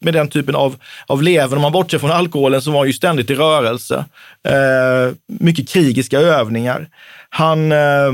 med 0.00 0.14
den 0.14 0.28
typen 0.28 0.54
av, 0.54 0.76
av 1.06 1.22
leven. 1.22 1.58
Om 1.58 1.62
man 1.62 1.72
bortser 1.72 1.98
från 1.98 2.10
alkoholen 2.10 2.62
så 2.62 2.70
var 2.70 2.78
han 2.78 2.86
ju 2.86 2.92
ständigt 2.92 3.30
i 3.30 3.34
rörelse. 3.34 4.04
Eh, 4.44 5.14
mycket 5.26 5.68
krigiska 5.68 6.18
övningar. 6.18 6.88
Han, 7.28 7.72
eh, 7.72 8.12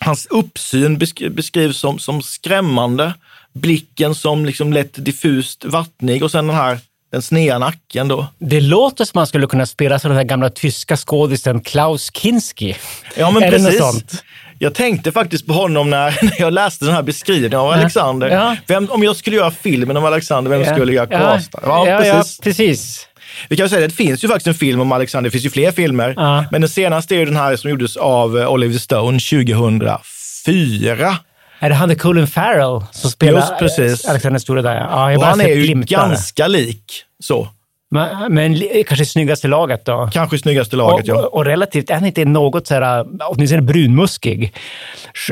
hans 0.00 0.26
uppsyn 0.26 0.98
beskrivs 1.30 1.78
som, 1.78 1.98
som 1.98 2.22
skrämmande 2.22 3.14
blicken 3.60 4.14
som 4.14 4.46
liksom 4.46 4.72
lätt 4.72 5.04
diffust 5.04 5.64
vattnig 5.64 6.22
och 6.22 6.30
sen 6.30 6.46
den 6.46 6.56
här 6.56 6.78
den 7.12 7.22
sneda 7.22 7.58
nacken 7.58 8.08
då. 8.08 8.26
Det 8.38 8.60
låter 8.60 9.04
som 9.04 9.12
man 9.14 9.26
skulle 9.26 9.46
kunna 9.46 9.66
spela 9.66 9.98
som 9.98 10.08
den 10.08 10.16
här 10.16 10.24
gamla 10.24 10.50
tyska 10.50 10.96
skådisen 10.96 11.60
Klaus 11.60 12.10
Kinski. 12.14 12.76
Ja, 13.16 13.30
men 13.30 13.42
precis. 13.50 14.22
Jag 14.58 14.74
tänkte 14.74 15.12
faktiskt 15.12 15.46
på 15.46 15.52
honom 15.52 15.90
när, 15.90 16.18
när 16.22 16.40
jag 16.40 16.52
läste 16.52 16.84
den 16.84 16.94
här 16.94 17.02
beskrivningen 17.02 17.58
av 17.58 17.70
Alexander. 17.70 18.30
Ja. 18.30 18.56
Vem, 18.66 18.90
om 18.90 19.02
jag 19.02 19.16
skulle 19.16 19.36
göra 19.36 19.50
filmen 19.50 19.96
om 19.96 20.04
Alexander, 20.04 20.50
vem 20.50 20.60
ja. 20.60 20.74
skulle 20.74 20.92
jag 20.92 21.10
casta? 21.10 21.60
Ja, 21.62 21.88
ja, 21.88 21.98
precis. 21.98 22.38
precis. 22.40 23.06
Vi 23.48 23.56
kan 23.56 23.68
säga 23.68 23.84
att 23.84 23.90
det 23.90 23.96
finns 23.96 24.24
ju 24.24 24.28
faktiskt 24.28 24.46
en 24.46 24.54
film 24.54 24.80
om 24.80 24.92
Alexander, 24.92 25.28
det 25.28 25.32
finns 25.32 25.44
ju 25.44 25.50
fler 25.50 25.72
filmer, 25.72 26.14
men 26.50 26.60
den 26.60 26.70
senaste 26.70 27.16
är 27.16 27.26
den 27.26 27.36
här 27.36 27.56
som 27.56 27.70
gjordes 27.70 27.96
av 27.96 28.38
eh, 28.38 28.52
Oliver 28.52 28.78
Stone 28.78 29.20
2004. 29.20 31.18
Är 31.58 31.68
det 31.68 31.74
han 31.74 31.96
Colin 31.96 32.26
Farrell 32.26 32.82
som 32.90 33.10
spelar 33.10 33.40
Just 33.40 33.58
precis. 33.58 34.04
Alexander 34.04 34.40
Stora 34.40 34.62
där? 34.62 34.74
Ja, 34.74 35.16
och 35.16 35.24
han 35.24 35.40
är 35.40 35.48
ju 35.48 35.74
ganska 35.74 36.46
lik 36.46 37.04
så. 37.22 37.48
Men, 37.90 38.34
men 38.34 38.62
kanske 38.86 39.04
snyggaste 39.04 39.48
laget 39.48 39.84
då? 39.84 40.10
Kanske 40.12 40.38
snyggaste 40.38 40.76
laget, 40.76 41.08
och, 41.08 41.16
ja. 41.16 41.26
Och, 41.26 41.34
och 41.34 41.44
relativt, 41.44 41.90
är 41.90 41.94
han 41.94 42.06
inte 42.06 42.24
något 42.24 42.66
så 42.66 42.74
här, 42.74 43.06
åtminstone 43.20 43.62
brunmuskig? 43.62 44.54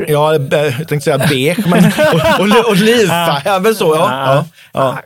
Ja, 0.07 0.33
jag 0.33 0.51
tänkte 0.87 0.99
säga 0.99 1.17
beige, 1.17 1.67
men 1.67 1.85
och, 2.39 2.65
och, 2.65 2.71
olivfärg, 2.71 3.41
ja, 3.45 3.59
men 3.59 3.75
så, 3.75 3.95
ja. 3.95 4.25
ja, 4.25 4.45
ja. 4.73 4.99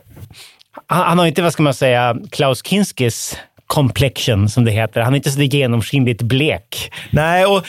Han, 0.86 1.06
han, 1.06 1.18
har 1.18 1.26
inte, 1.26 1.42
vad 1.42 1.52
ska 1.52 1.62
man 1.62 1.74
säga, 1.74 2.16
Klaus 2.30 2.62
Kinskis 2.66 3.36
complexion, 3.72 4.48
som 4.48 4.64
det 4.64 4.70
heter. 4.70 5.00
Han 5.00 5.12
är 5.12 5.16
inte 5.16 5.30
så 5.30 5.42
genomskinligt 5.42 6.22
blek. 6.22 6.92
Nej, 7.10 7.46
och 7.46 7.66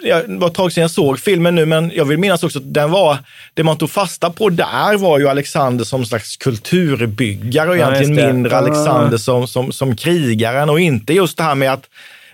det 0.00 0.24
var 0.28 0.46
ett 0.46 0.54
tag 0.54 0.72
sedan 0.72 0.82
jag 0.82 0.90
såg 0.90 1.18
filmen 1.18 1.54
nu, 1.54 1.66
men 1.66 1.92
jag 1.94 2.04
vill 2.04 2.18
minnas 2.18 2.42
också 2.42 2.58
att 2.58 2.74
den 2.74 2.90
var, 2.90 3.18
det 3.54 3.62
man 3.62 3.78
tog 3.78 3.90
fasta 3.90 4.30
på 4.30 4.48
där 4.48 4.96
var 4.96 5.18
ju 5.18 5.28
Alexander 5.28 5.84
som 5.84 6.06
slags 6.06 6.36
kulturbyggare 6.36 7.70
och 7.70 7.76
ja, 7.76 7.94
egentligen 7.94 8.26
mindre 8.26 8.56
Alexander 8.56 9.18
som, 9.18 9.48
som, 9.48 9.72
som 9.72 9.96
krigaren 9.96 10.70
och 10.70 10.80
inte 10.80 11.12
just 11.12 11.36
det 11.36 11.42
här 11.42 11.54
med 11.54 11.72
att 11.72 11.88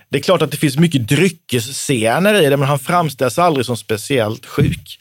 det 0.09 0.17
är 0.17 0.21
klart 0.21 0.41
att 0.41 0.51
det 0.51 0.57
finns 0.57 0.77
mycket 0.77 1.07
dryckesscener 1.07 2.41
i 2.41 2.49
det, 2.49 2.57
men 2.57 2.67
han 2.67 2.79
framställs 2.79 3.39
aldrig 3.39 3.65
som 3.65 3.77
speciellt 3.77 4.45
sjuk. 4.45 4.99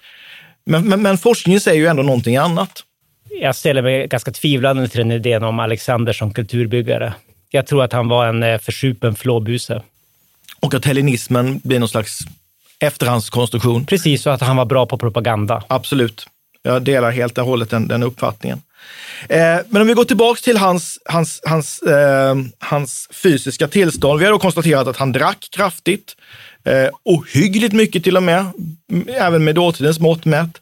Men, 0.66 0.88
men, 0.88 1.02
men 1.02 1.18
forskningen 1.18 1.60
säger 1.60 1.80
ju 1.80 1.86
ändå 1.86 2.02
någonting 2.02 2.36
annat. 2.36 2.82
Jag 3.40 3.56
ställer 3.56 3.82
mig 3.82 4.06
ganska 4.06 4.32
tvivlande 4.32 4.88
till 4.88 4.98
den 4.98 5.12
idén 5.12 5.42
om 5.42 5.60
Alexander 5.60 6.12
som 6.12 6.34
kulturbyggare. 6.34 7.12
Jag 7.54 7.66
tror 7.66 7.84
att 7.84 7.92
han 7.92 8.08
var 8.08 8.26
en 8.26 8.42
eh, 8.42 8.58
försupen 8.58 9.14
flåbuse. 9.14 9.82
Och 10.60 10.74
att 10.74 10.84
hellenismen 10.84 11.60
blir 11.64 11.78
någon 11.78 11.88
slags 11.88 12.18
efterhandskonstruktion. 12.78 13.86
Precis, 13.86 14.26
och 14.26 14.34
att 14.34 14.40
han 14.40 14.56
var 14.56 14.64
bra 14.64 14.86
på 14.86 14.98
propaganda. 14.98 15.62
Absolut. 15.66 16.26
Jag 16.62 16.82
delar 16.82 17.10
helt 17.10 17.38
och 17.38 17.44
hållet 17.44 17.70
den, 17.70 17.88
den 17.88 18.02
uppfattningen. 18.02 18.62
Eh, 19.28 19.58
men 19.68 19.82
om 19.82 19.88
vi 19.88 19.94
går 19.94 20.04
tillbaka 20.04 20.40
till 20.40 20.56
hans, 20.56 20.98
hans, 21.04 21.40
hans, 21.44 21.82
eh, 21.82 22.36
hans 22.58 23.08
fysiska 23.12 23.68
tillstånd. 23.68 24.18
Vi 24.18 24.24
har 24.24 24.32
då 24.32 24.38
konstaterat 24.38 24.88
att 24.88 24.96
han 24.96 25.12
drack 25.12 25.48
kraftigt, 25.50 26.16
eh, 26.64 26.88
ohyggligt 27.04 27.72
mycket 27.72 28.04
till 28.04 28.16
och 28.16 28.22
med, 28.22 28.46
även 29.08 29.44
med 29.44 29.54
dåtidens 29.54 30.00
mått 30.00 30.24
mätt. 30.24 30.60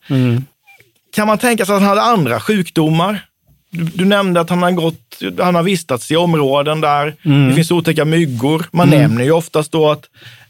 Kan 1.15 1.27
man 1.27 1.39
tänka 1.39 1.67
sig 1.67 1.75
att 1.75 1.81
han 1.81 1.89
hade 1.89 2.03
andra 2.03 2.41
sjukdomar? 2.41 3.27
Du, 3.71 3.85
du 3.85 4.05
nämnde 4.05 4.41
att 4.41 4.51
han 4.51 4.63
har, 4.63 4.71
gått, 4.71 5.23
han 5.39 5.55
har 5.55 5.63
vistats 5.63 6.11
i 6.11 6.17
områden 6.17 6.81
där 6.81 7.15
det 7.49 7.55
finns 7.55 7.71
otäcka 7.71 8.05
myggor. 8.05 8.67
Man 8.73 8.91
nämner 8.91 9.25
ju 9.25 9.33
oftast 9.33 9.73
då 9.73 9.91
att, 9.91 10.05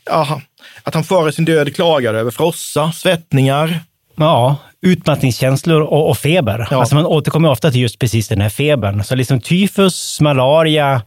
ja, 0.05 0.41
att 0.83 0.95
han 0.95 1.05
före 1.05 1.33
sin 1.33 1.45
död 1.45 1.75
klagade 1.75 2.19
över 2.19 2.31
frossa, 2.31 2.93
svettningar. 2.93 3.81
Ja, 4.17 4.57
utmattningskänslor 4.83 5.81
och, 5.81 6.11
och 6.11 6.19
feber. 6.19 6.69
Ja. 6.71 6.81
Alltså 6.81 6.95
man 6.95 7.07
återkommer 7.07 7.51
ofta 7.51 7.71
till 7.71 7.81
just 7.81 7.99
precis 7.99 8.29
den 8.29 8.41
här 8.41 8.49
febern. 8.49 9.05
Så 9.05 9.15
liksom 9.15 9.41
tyfus, 9.41 10.21
malaria, 10.21 11.03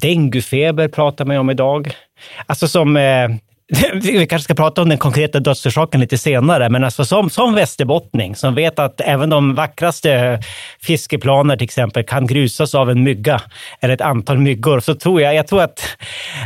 denguefeber 0.00 0.88
pratar 0.88 1.24
man 1.24 1.36
ju 1.36 1.40
om 1.40 1.50
idag. 1.50 1.90
Alltså 2.46 2.68
som... 2.68 2.96
Eh, 2.96 3.28
vi 3.94 4.26
kanske 4.26 4.44
ska 4.44 4.54
prata 4.54 4.82
om 4.82 4.88
den 4.88 4.98
konkreta 4.98 5.40
dödsorsaken 5.40 6.00
lite 6.00 6.18
senare, 6.18 6.68
men 6.68 6.84
alltså 6.84 7.04
som, 7.04 7.30
som 7.30 7.54
västerbottning 7.54 8.36
som 8.36 8.54
vet 8.54 8.78
att 8.78 9.00
även 9.00 9.30
de 9.30 9.54
vackraste 9.54 10.40
fiskeplaner 10.80 11.56
till 11.56 11.64
exempel 11.64 12.04
kan 12.04 12.26
grusas 12.26 12.74
av 12.74 12.90
en 12.90 13.02
mygga 13.02 13.42
eller 13.80 13.94
ett 13.94 14.00
antal 14.00 14.38
myggor, 14.38 14.80
så 14.80 14.94
tror 14.94 15.20
jag, 15.20 15.34
jag 15.34 15.46
tror 15.46 15.62
att 15.62 15.80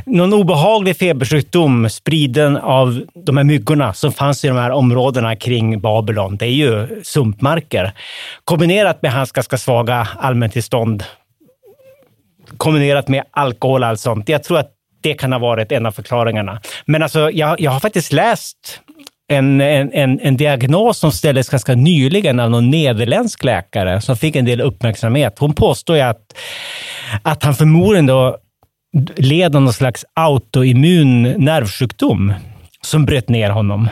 någon 0.07 0.33
obehaglig 0.33 0.97
febersjukdom 0.97 1.91
spriden 1.91 2.57
av 2.57 3.03
de 3.15 3.37
här 3.37 3.45
myggorna 3.45 3.93
som 3.93 4.13
fanns 4.13 4.45
i 4.45 4.49
de 4.49 4.57
här 4.57 4.71
områdena 4.71 5.37
kring 5.37 5.81
Babylon, 5.81 6.37
det 6.37 6.47
är 6.47 6.51
ju 6.51 7.01
sumpmarker. 7.03 7.93
Kombinerat 8.45 9.03
med 9.03 9.13
hans 9.13 9.33
ganska 9.33 9.59
svaga 9.59 10.09
allmäntillstånd, 10.19 11.05
kombinerat 12.57 13.09
med 13.09 13.25
alkohol 13.31 13.83
och 13.83 13.89
allt 13.89 14.01
sånt. 14.01 14.29
Jag 14.29 14.43
tror 14.43 14.59
att 14.59 14.77
det 15.01 15.15
kan 15.15 15.33
ha 15.33 15.39
varit 15.39 15.73
en 15.73 15.87
av 15.87 15.93
förklaringarna. 15.93 16.61
Men 16.87 17.03
alltså, 17.03 17.31
jag, 17.31 17.61
jag 17.61 17.71
har 17.71 17.81
faktiskt 17.81 18.13
läst 18.13 18.81
en, 19.29 19.61
en, 19.61 19.93
en, 19.93 20.21
en 20.21 20.37
diagnos 20.37 20.99
som 20.99 21.13
ställdes 21.13 21.49
ganska 21.49 21.75
nyligen 21.75 22.41
av 22.41 22.51
någon 22.51 22.71
nederländsk 22.71 23.45
läkare 23.45 24.01
som 24.01 24.17
fick 24.17 24.37
en 24.37 24.45
del 24.45 24.61
uppmärksamhet. 24.61 25.39
Hon 25.39 25.55
påstår 25.55 25.97
ju 25.97 26.03
att, 26.03 26.37
att 27.23 27.43
han 27.43 27.55
förmodligen 27.55 28.07
då 28.07 28.37
led 29.17 29.57
av 29.57 29.63
någon 29.63 29.73
slags 29.73 30.05
autoimmun 30.15 31.23
nervsjukdom 31.23 32.35
som 32.83 33.05
bröt 33.05 33.29
ner 33.29 33.51
honom. 33.51 33.89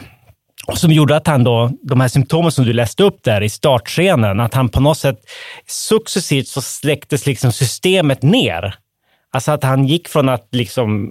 Och 0.66 0.78
som 0.78 0.92
gjorde 0.92 1.16
att 1.16 1.26
han 1.26 1.44
då, 1.44 1.70
de 1.82 2.00
här 2.00 2.08
symptomen 2.08 2.52
som 2.52 2.64
du 2.64 2.72
läste 2.72 3.02
upp 3.02 3.24
där 3.24 3.42
i 3.42 3.48
startscenen, 3.48 4.40
att 4.40 4.54
han 4.54 4.68
på 4.68 4.80
något 4.80 4.98
sätt 4.98 5.18
successivt 5.66 6.48
så 6.48 6.62
släcktes 6.62 7.26
liksom 7.26 7.52
systemet 7.52 8.22
ner. 8.22 8.74
Alltså 9.38 9.52
att 9.52 9.64
han 9.64 9.84
gick 9.86 10.08
från 10.08 10.28
att 10.28 10.48
liksom, 10.50 11.10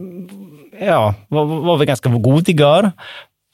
ja, 0.82 1.14
var, 1.28 1.46
var 1.46 1.78
väl 1.78 1.88
ganska 1.88 2.10
god 2.10 2.46
vigör, 2.46 2.92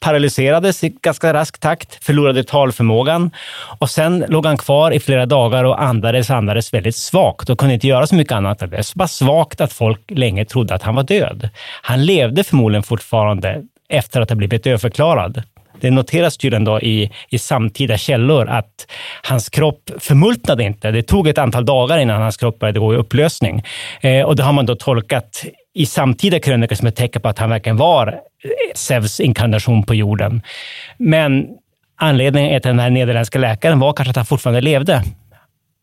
paralyserades 0.01 0.83
i 0.83 0.89
ganska 0.89 1.33
rask 1.33 1.59
takt, 1.59 2.03
förlorade 2.03 2.43
talförmågan 2.43 3.31
och 3.79 3.89
sen 3.89 4.25
låg 4.27 4.45
han 4.45 4.57
kvar 4.57 4.91
i 4.91 4.99
flera 4.99 5.25
dagar 5.25 5.63
och 5.63 5.81
andades, 5.81 6.29
andades 6.29 6.73
väldigt 6.73 6.95
svagt 6.95 7.49
och 7.49 7.59
kunde 7.59 7.73
inte 7.73 7.87
göra 7.87 8.07
så 8.07 8.15
mycket 8.15 8.33
annat. 8.33 8.59
Det 8.59 8.67
var 8.67 8.81
så 8.81 8.99
pass 8.99 9.15
svagt 9.15 9.61
att 9.61 9.73
folk 9.73 10.11
länge 10.11 10.45
trodde 10.45 10.75
att 10.75 10.83
han 10.83 10.95
var 10.95 11.03
död. 11.03 11.49
Han 11.81 12.05
levde 12.05 12.43
förmodligen 12.43 12.83
fortfarande 12.83 13.63
efter 13.89 14.21
att 14.21 14.29
ha 14.29 14.35
blivit 14.35 14.63
dödförklarad. 14.63 15.43
Det 15.83 15.91
noteras 15.91 16.37
tydligen 16.37 16.63
då 16.63 16.81
i, 16.81 17.11
i 17.29 17.39
samtida 17.39 17.97
källor 17.97 18.47
att 18.47 18.87
hans 19.23 19.49
kropp 19.49 19.89
förmultnade 19.99 20.63
inte. 20.63 20.91
Det 20.91 21.03
tog 21.03 21.27
ett 21.27 21.37
antal 21.37 21.65
dagar 21.65 21.97
innan 21.97 22.21
hans 22.21 22.37
kropp 22.37 22.59
började 22.59 22.79
gå 22.79 22.93
i 22.93 22.97
upplösning. 22.97 23.63
Eh, 24.01 24.25
och 24.25 24.35
det 24.35 24.43
har 24.43 24.53
man 24.53 24.65
då 24.65 24.75
tolkat 24.75 25.45
i 25.73 25.85
samtida 25.85 26.39
krönikor 26.39 26.75
som 26.75 26.87
ett 26.87 26.95
tecken 26.95 27.21
på 27.21 27.29
att 27.29 27.39
han 27.39 27.49
verkligen 27.49 27.77
var 27.77 28.07
eh, 28.07 28.13
Zeus 28.75 29.19
inkarnation 29.19 29.83
på 29.83 29.95
jorden. 29.95 30.41
Men 30.97 31.47
anledningen 31.97 32.57
att 32.57 32.63
den 32.63 32.79
här 32.79 32.89
nederländska 32.89 33.39
läkaren 33.39 33.79
var 33.79 33.93
kanske 33.93 34.09
att 34.09 34.15
han 34.15 34.25
fortfarande 34.25 34.61
levde. 34.61 35.03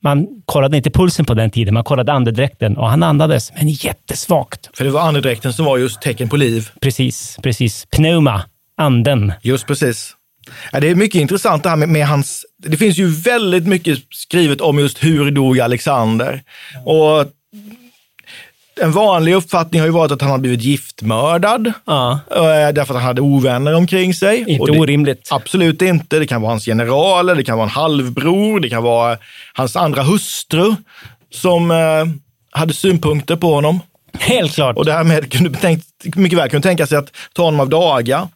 Man 0.03 0.27
kollade 0.45 0.77
inte 0.77 0.91
pulsen 0.91 1.25
på 1.25 1.35
den 1.35 1.51
tiden, 1.51 1.75
man 1.75 1.85
kollade 1.85 2.13
andedräkten 2.13 2.77
och 2.77 2.91
han 2.91 3.03
andades, 3.03 3.53
men 3.57 3.69
jättesvagt. 3.69 4.71
För 4.77 4.85
det 4.85 4.91
var 4.91 5.01
andedräkten 5.01 5.53
som 5.53 5.65
var 5.65 5.79
just 5.79 6.03
tecken 6.03 6.29
på 6.29 6.37
liv. 6.37 6.69
Precis, 6.81 7.39
precis. 7.43 7.87
Pneuma, 7.97 8.43
anden. 8.81 9.33
Just 9.43 9.67
precis. 9.67 10.17
Ja, 10.73 10.81
det 10.81 10.89
är 10.89 10.95
mycket 10.95 11.21
intressant 11.21 11.63
det 11.63 11.69
här 11.69 11.77
med, 11.77 11.89
med 11.89 12.07
hans... 12.07 12.47
Det 12.59 12.77
finns 12.77 12.99
ju 12.99 13.07
väldigt 13.07 13.67
mycket 13.67 13.99
skrivet 14.11 14.61
om 14.61 14.79
just 14.79 15.05
hur 15.05 15.31
dog 15.31 15.61
Alexander. 15.61 16.43
Och 16.85 17.27
en 18.81 18.93
vanlig 18.93 19.35
uppfattning 19.35 19.81
har 19.81 19.87
ju 19.87 19.93
varit 19.93 20.13
att 20.13 20.23
han 20.23 20.31
har 20.31 20.39
blivit 20.39 20.63
giftmördad. 20.63 21.73
Ja. 21.85 22.21
eh, 22.31 22.39
Därför 22.75 22.81
att 22.81 23.01
han 23.01 23.03
hade 23.03 23.21
ovänner 23.21 23.75
omkring 23.75 24.15
sig. 24.15 24.45
Inte 24.49 24.73
det, 24.73 24.79
orimligt. 24.79 25.29
Absolut 25.31 25.83
inte. 25.83 26.19
Det 26.19 26.27
kan 26.27 26.43
vara 26.43 26.53
hans 26.53 26.65
generaler, 26.65 27.35
det 27.35 27.45
kan 27.45 27.57
vara 27.57 27.67
en 27.67 27.71
halvbror, 27.71 28.61
det 28.61 28.69
kan 28.69 28.83
vara 28.83 29.19
hans 29.55 29.77
andra 29.77 30.03
hustru 30.03 30.75
som 31.31 31.71
eh, 31.71 32.05
hade 32.51 32.75
synpunkter 32.75 33.37
på 33.37 33.55
honom. 33.55 33.81
Helt 34.13 34.55
klart. 34.55 34.77
Och 34.77 34.85
därmed 34.85 35.33
kunde 35.33 35.59
tänkt, 35.59 35.87
mycket 36.17 36.39
väl 36.39 36.51
kunde 36.51 36.69
tänka 36.69 36.87
sig 36.87 36.99
att 36.99 37.13
ta 37.33 37.45
honom 37.45 37.61
av 37.61 37.69
daga. 37.69 38.29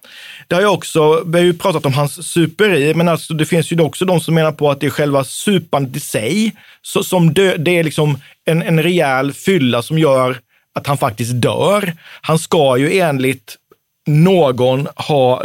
Det 0.48 0.54
har 0.54 0.62
ju 0.62 0.68
också, 0.68 1.22
vi 1.26 1.38
har 1.38 1.44
ju 1.44 1.54
pratat 1.54 1.86
om 1.86 1.92
hans 1.92 2.28
superi, 2.28 2.94
men 2.94 3.08
alltså 3.08 3.34
det 3.34 3.46
finns 3.46 3.72
ju 3.72 3.80
också 3.80 4.04
de 4.04 4.20
som 4.20 4.34
menar 4.34 4.52
på 4.52 4.70
att 4.70 4.80
det 4.80 4.86
är 4.86 4.90
själva 4.90 5.24
supandet 5.24 5.96
i 5.96 6.00
sig 6.00 6.52
så, 6.82 7.04
som 7.04 7.34
dö, 7.34 7.56
det 7.56 7.78
är 7.78 7.84
liksom 7.84 8.18
en, 8.44 8.62
en 8.62 8.82
rejäl 8.82 9.32
fylla 9.32 9.82
som 9.82 9.98
gör 9.98 10.38
att 10.74 10.86
han 10.86 10.98
faktiskt 10.98 11.32
dör. 11.34 11.92
Han 12.20 12.38
ska 12.38 12.76
ju 12.76 12.98
enligt 12.98 13.56
någon 14.06 14.88
ha 14.96 15.44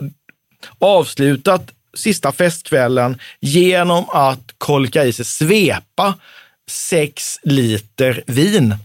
avslutat 0.79 1.71
sista 1.97 2.31
festkvällen 2.31 3.17
genom 3.39 4.05
att 4.09 4.53
kolka 4.57 5.05
i 5.05 5.13
sig, 5.13 5.25
svepa 5.25 6.13
sex 6.69 7.39
liter 7.43 8.23
vin. 8.27 8.75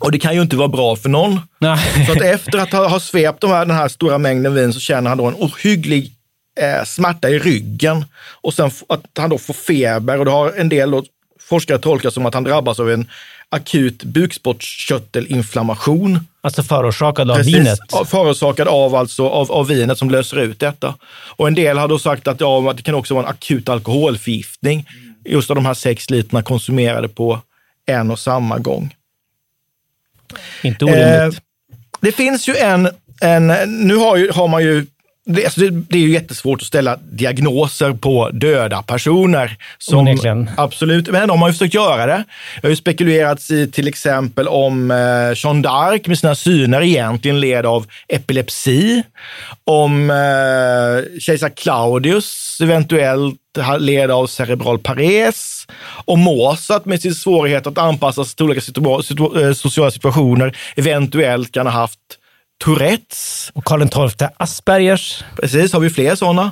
Och 0.00 0.12
det 0.12 0.18
kan 0.18 0.34
ju 0.34 0.42
inte 0.42 0.56
vara 0.56 0.68
bra 0.68 0.96
för 0.96 1.08
någon. 1.08 1.40
Nej. 1.58 2.06
Så 2.06 2.12
att 2.12 2.22
efter 2.22 2.58
att 2.58 2.72
ha, 2.72 2.88
ha 2.88 3.00
svept 3.00 3.40
de 3.40 3.50
här, 3.50 3.66
den 3.66 3.76
här 3.76 3.88
stora 3.88 4.18
mängden 4.18 4.54
vin 4.54 4.72
så 4.72 4.80
känner 4.80 5.08
han 5.08 5.18
då 5.18 5.26
en 5.26 5.34
ohygglig 5.34 6.12
eh, 6.60 6.84
smärta 6.84 7.30
i 7.30 7.38
ryggen 7.38 8.04
och 8.40 8.54
sen 8.54 8.70
att 8.88 9.04
han 9.18 9.30
då 9.30 9.38
får 9.38 9.54
feber 9.54 10.18
och 10.18 10.24
det 10.24 10.30
har 10.30 10.52
en 10.52 10.68
del 10.68 10.90
då, 10.90 11.04
forskare 11.40 11.78
tolkat 11.78 12.14
som 12.14 12.26
att 12.26 12.34
han 12.34 12.44
drabbas 12.44 12.80
av 12.80 12.90
en 12.90 13.06
akut 13.48 14.04
bukspottkörtelinflammation. 14.04 16.20
Alltså 16.40 16.62
förorsakad 16.62 17.30
av 17.30 17.36
Precis, 17.36 17.54
vinet. 17.54 17.78
Förorsakad 18.06 18.68
av, 18.68 18.94
alltså, 18.94 19.28
av, 19.28 19.52
av 19.52 19.66
vinet 19.66 19.98
som 19.98 20.10
löser 20.10 20.40
ut 20.40 20.60
detta. 20.60 20.94
Och 21.36 21.48
en 21.48 21.54
del 21.54 21.78
har 21.78 21.88
då 21.88 21.98
sagt 21.98 22.28
att, 22.28 22.40
ja, 22.40 22.70
att 22.70 22.76
det 22.76 22.82
kan 22.82 22.94
också 22.94 23.14
vara 23.14 23.26
en 23.26 23.30
akut 23.30 23.68
alkoholförgiftning. 23.68 24.88
Just 25.24 25.50
av 25.50 25.56
de 25.56 25.66
här 25.66 25.74
sex 25.74 26.10
literna 26.10 26.42
konsumerade 26.42 27.08
på 27.08 27.40
en 27.86 28.10
och 28.10 28.18
samma 28.18 28.58
gång. 28.58 28.94
Inte 30.62 30.84
orimligt. 30.84 31.06
Eh, 31.06 31.42
det 32.00 32.12
finns 32.12 32.48
ju 32.48 32.56
en, 32.56 32.88
en 33.20 33.46
nu 33.66 33.96
har, 33.96 34.16
ju, 34.16 34.30
har 34.30 34.48
man 34.48 34.62
ju 34.62 34.86
det, 35.24 35.44
alltså 35.44 35.60
det, 35.60 35.70
det 35.70 35.96
är 35.98 36.02
ju 36.02 36.10
jättesvårt 36.12 36.60
att 36.60 36.66
ställa 36.66 36.96
diagnoser 36.96 37.92
på 37.92 38.30
döda 38.30 38.82
personer. 38.82 39.56
Som, 39.78 39.98
Onekligen. 39.98 40.50
absolut, 40.56 41.08
men 41.10 41.28
de 41.28 41.42
har 41.42 41.48
ju 41.48 41.52
försökt 41.52 41.74
göra 41.74 42.06
det. 42.06 42.24
Det 42.60 42.66
har 42.66 42.70
ju 42.70 42.76
spekulerats 42.76 43.50
i 43.50 43.70
till 43.70 43.88
exempel 43.88 44.48
om 44.48 44.90
eh, 44.90 44.96
Jeanne 45.36 45.68
d'Arc 45.68 46.08
med 46.08 46.18
sina 46.18 46.34
syner 46.34 46.82
egentligen 46.82 47.40
led 47.40 47.66
av 47.66 47.86
epilepsi. 48.08 49.02
Om 49.64 50.10
eh, 50.10 51.20
kejsar 51.20 51.48
Claudius 51.48 52.58
eventuellt 52.62 53.38
led 53.78 54.10
av 54.10 54.26
cerebral 54.26 54.78
pares. 54.78 55.66
Om 56.04 56.20
Mozart 56.20 56.84
med 56.84 57.02
sin 57.02 57.14
svårighet 57.14 57.66
att 57.66 57.78
anpassa 57.78 58.24
sig 58.24 58.36
till 58.36 58.44
olika 58.44 58.60
situa- 58.60 59.02
situa- 59.02 59.46
eh, 59.48 59.52
sociala 59.52 59.90
situationer 59.90 60.56
eventuellt 60.76 61.52
kan 61.52 61.66
ha 61.66 61.72
haft 61.72 61.98
Tourettes. 62.64 63.50
Och 63.54 63.64
Karl 63.64 64.08
XII 64.08 64.28
Aspergers. 64.36 65.24
Precis, 65.40 65.72
har 65.72 65.80
vi 65.80 65.90
fler 65.90 66.14
sådana? 66.14 66.50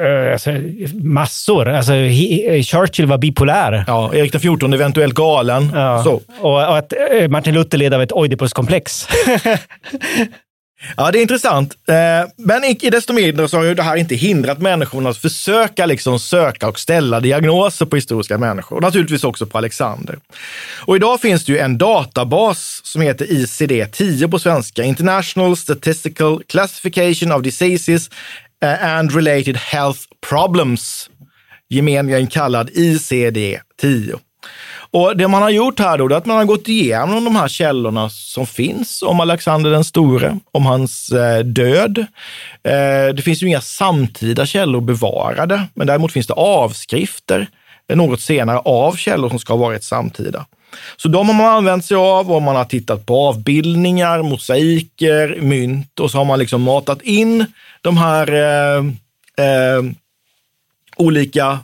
Eh, 0.00 0.32
Alltså, 0.32 0.50
massor. 1.02 1.68
Alltså, 1.68 1.92
he, 1.92 2.62
Churchill 2.62 3.06
var 3.06 3.18
bipolär. 3.18 3.84
Ja, 3.86 4.14
Erik 4.14 4.32
XIV 4.32 4.74
eventuellt 4.74 5.14
galen. 5.14 5.70
Ja. 5.74 6.02
Så. 6.04 6.20
Och, 6.40 6.52
och 6.52 6.78
att 6.78 6.92
eh, 7.12 7.28
Martin 7.28 7.54
Luther 7.54 7.78
led 7.78 7.94
av 7.94 8.02
ett 8.02 8.12
Oidipuskomplex. 8.12 9.08
Ja, 10.96 11.10
det 11.10 11.18
är 11.18 11.22
intressant. 11.22 11.74
Eh, 11.88 12.30
men 12.36 12.64
icke 12.64 12.90
desto 12.90 13.12
mindre 13.12 13.48
så 13.48 13.56
har 13.56 13.64
ju 13.64 13.74
det 13.74 13.82
här 13.82 13.96
inte 13.96 14.14
hindrat 14.14 14.58
människorna 14.58 15.10
att 15.10 15.16
försöka 15.16 15.86
liksom 15.86 16.20
söka 16.20 16.68
och 16.68 16.78
ställa 16.78 17.20
diagnoser 17.20 17.86
på 17.86 17.96
historiska 17.96 18.38
människor. 18.38 18.76
Och 18.76 18.82
naturligtvis 18.82 19.24
också 19.24 19.46
på 19.46 19.58
Alexander. 19.58 20.18
Och 20.86 20.96
idag 20.96 21.20
finns 21.20 21.44
det 21.44 21.52
ju 21.52 21.58
en 21.58 21.78
databas 21.78 22.80
som 22.84 23.02
heter 23.02 23.26
ICD-10 23.26 24.30
på 24.30 24.38
svenska, 24.38 24.84
International 24.84 25.56
Statistical 25.56 26.42
Classification 26.48 27.32
of 27.32 27.42
Diseases 27.42 28.10
eh, 28.62 28.84
and 28.84 29.14
Related 29.14 29.56
Health 29.56 30.00
Problems, 30.28 31.10
gemenligen 31.68 32.26
kallad 32.26 32.70
ICD-10. 32.70 34.18
Och 34.90 35.16
det 35.16 35.28
man 35.28 35.42
har 35.42 35.50
gjort 35.50 35.78
här 35.78 35.98
då, 35.98 36.08
är 36.08 36.14
att 36.14 36.26
man 36.26 36.36
har 36.36 36.44
gått 36.44 36.68
igenom 36.68 37.24
de 37.24 37.36
här 37.36 37.48
källorna 37.48 38.10
som 38.10 38.46
finns 38.46 39.02
om 39.02 39.20
Alexander 39.20 39.70
den 39.70 39.84
store, 39.84 40.38
om 40.52 40.66
hans 40.66 41.10
eh, 41.10 41.38
död. 41.38 41.98
Eh, 42.62 43.14
det 43.14 43.22
finns 43.24 43.42
ju 43.42 43.46
inga 43.46 43.60
samtida 43.60 44.46
källor 44.46 44.80
bevarade, 44.80 45.62
men 45.74 45.86
däremot 45.86 46.12
finns 46.12 46.26
det 46.26 46.34
avskrifter 46.34 47.46
eh, 47.88 47.96
något 47.96 48.20
senare 48.20 48.58
av 48.58 48.96
källor 48.96 49.28
som 49.28 49.38
ska 49.38 49.52
ha 49.52 49.60
varit 49.60 49.84
samtida. 49.84 50.46
Så 50.96 51.08
de 51.08 51.28
har 51.28 51.34
man 51.34 51.46
använt 51.46 51.84
sig 51.84 51.96
av 51.96 52.32
och 52.32 52.42
man 52.42 52.56
har 52.56 52.64
tittat 52.64 53.06
på 53.06 53.16
avbildningar, 53.16 54.22
mosaiker, 54.22 55.40
mynt 55.40 56.00
och 56.00 56.10
så 56.10 56.18
har 56.18 56.24
man 56.24 56.38
liksom 56.38 56.62
matat 56.62 57.02
in 57.02 57.46
de 57.80 57.96
här 57.96 58.32
eh, 58.32 58.84
eh, 59.46 59.82
olika 60.96 61.58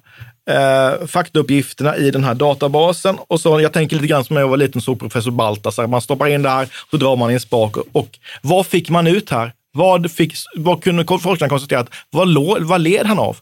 eh, 0.50 1.06
faktauppgifterna 1.06 1.96
i 1.96 2.10
den 2.10 2.24
här 2.24 2.34
databasen. 2.34 3.18
Och 3.28 3.40
så, 3.40 3.60
jag 3.60 3.72
tänker 3.72 3.96
lite 3.96 4.08
grann 4.08 4.24
som 4.24 4.34
när 4.34 4.40
jag 4.40 4.48
var 4.48 4.56
liten 4.56 4.80
såg 4.80 5.00
professor 5.00 5.30
Baltasar. 5.30 5.86
Man 5.86 6.00
stoppar 6.00 6.28
in 6.28 6.42
det 6.42 6.50
här, 6.50 6.68
så 6.90 6.96
drar 6.96 7.16
man 7.16 7.30
i 7.30 7.34
en 7.34 7.40
spak. 7.40 7.76
Och 7.92 8.18
vad 8.42 8.66
fick 8.66 8.90
man 8.90 9.06
ut 9.06 9.30
här? 9.30 9.52
Vad, 9.72 10.10
fick, 10.10 10.34
vad 10.56 10.82
kunde 10.82 11.04
forskarna 11.18 11.48
konstatera? 11.48 11.86
Vad, 12.10 12.62
vad 12.62 12.80
led 12.80 13.06
han 13.06 13.18
av? 13.18 13.36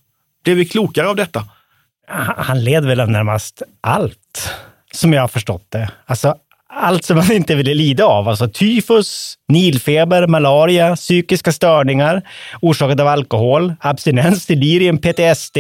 Blev 0.45 0.57
vi 0.57 0.65
klokare 0.65 1.09
av 1.09 1.17
detta? 1.17 1.45
Han 2.37 2.65
led 2.65 2.85
väl 2.85 3.01
av 3.01 3.11
närmast 3.11 3.63
allt, 3.81 4.51
som 4.93 5.13
jag 5.13 5.21
har 5.21 5.29
förstått 5.29 5.67
det. 5.69 5.91
Alltså, 6.07 6.35
allt 6.73 7.05
som 7.05 7.17
man 7.17 7.33
inte 7.33 7.55
ville 7.55 7.75
lida 7.75 8.05
av. 8.05 8.29
Alltså 8.29 8.49
tyfus, 8.49 9.35
nilfeber, 9.49 10.27
malaria, 10.27 10.97
psykiska 10.97 11.53
störningar 11.53 12.23
orsakade 12.63 13.03
av 13.03 13.09
alkohol, 13.09 13.75
abstinens, 13.81 14.47
delirium, 14.47 14.99
PTSD, 14.99 15.59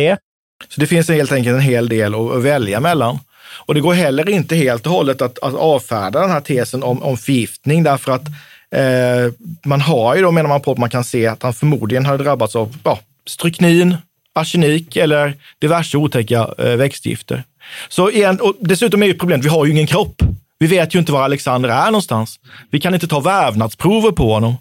så 0.68 0.80
det 0.80 0.86
finns 0.86 1.08
helt 1.08 1.32
enkelt 1.32 1.54
en 1.54 1.60
hel 1.60 1.88
del 1.88 2.14
att 2.14 2.42
välja 2.42 2.80
mellan. 2.80 3.18
Och 3.66 3.74
det 3.74 3.80
går 3.80 3.94
heller 3.94 4.28
inte 4.28 4.56
helt 4.56 4.86
och 4.86 4.92
hållet 4.92 5.22
att, 5.22 5.38
att 5.38 5.54
avfärda 5.54 6.20
den 6.20 6.30
här 6.30 6.40
tesen 6.40 6.82
om, 6.82 7.02
om 7.02 7.16
förgiftning 7.16 7.82
därför 7.82 8.12
att 8.12 8.26
eh, 8.70 9.32
man 9.64 9.80
har 9.80 10.16
ju 10.16 10.22
då, 10.22 10.30
menar 10.30 10.48
man 10.48 10.60
på, 10.60 10.72
att 10.72 10.78
man 10.78 10.90
kan 10.90 11.04
se 11.04 11.26
att 11.26 11.42
han 11.42 11.54
förmodligen 11.54 12.06
har 12.06 12.18
drabbats 12.18 12.56
av 12.56 12.76
ja, 12.84 12.98
stryknin, 13.26 13.96
arsenik 14.34 14.96
eller 14.96 15.34
diverse 15.58 15.96
otäcka 15.96 16.54
eh, 16.58 16.76
växtgifter. 16.76 17.44
Så 17.88 18.10
igen, 18.10 18.40
och 18.40 18.56
dessutom 18.60 19.02
är 19.02 19.06
ju 19.06 19.14
problemet, 19.14 19.46
vi 19.46 19.48
har 19.48 19.64
ju 19.64 19.70
ingen 19.70 19.86
kropp. 19.86 20.22
Vi 20.62 20.66
vet 20.66 20.94
ju 20.94 20.98
inte 20.98 21.12
var 21.12 21.22
Alexander 21.22 21.68
är 21.68 21.86
någonstans. 21.86 22.40
Vi 22.70 22.80
kan 22.80 22.94
inte 22.94 23.08
ta 23.08 23.20
vävnadsprover 23.20 24.10
på 24.10 24.32
honom. 24.32 24.54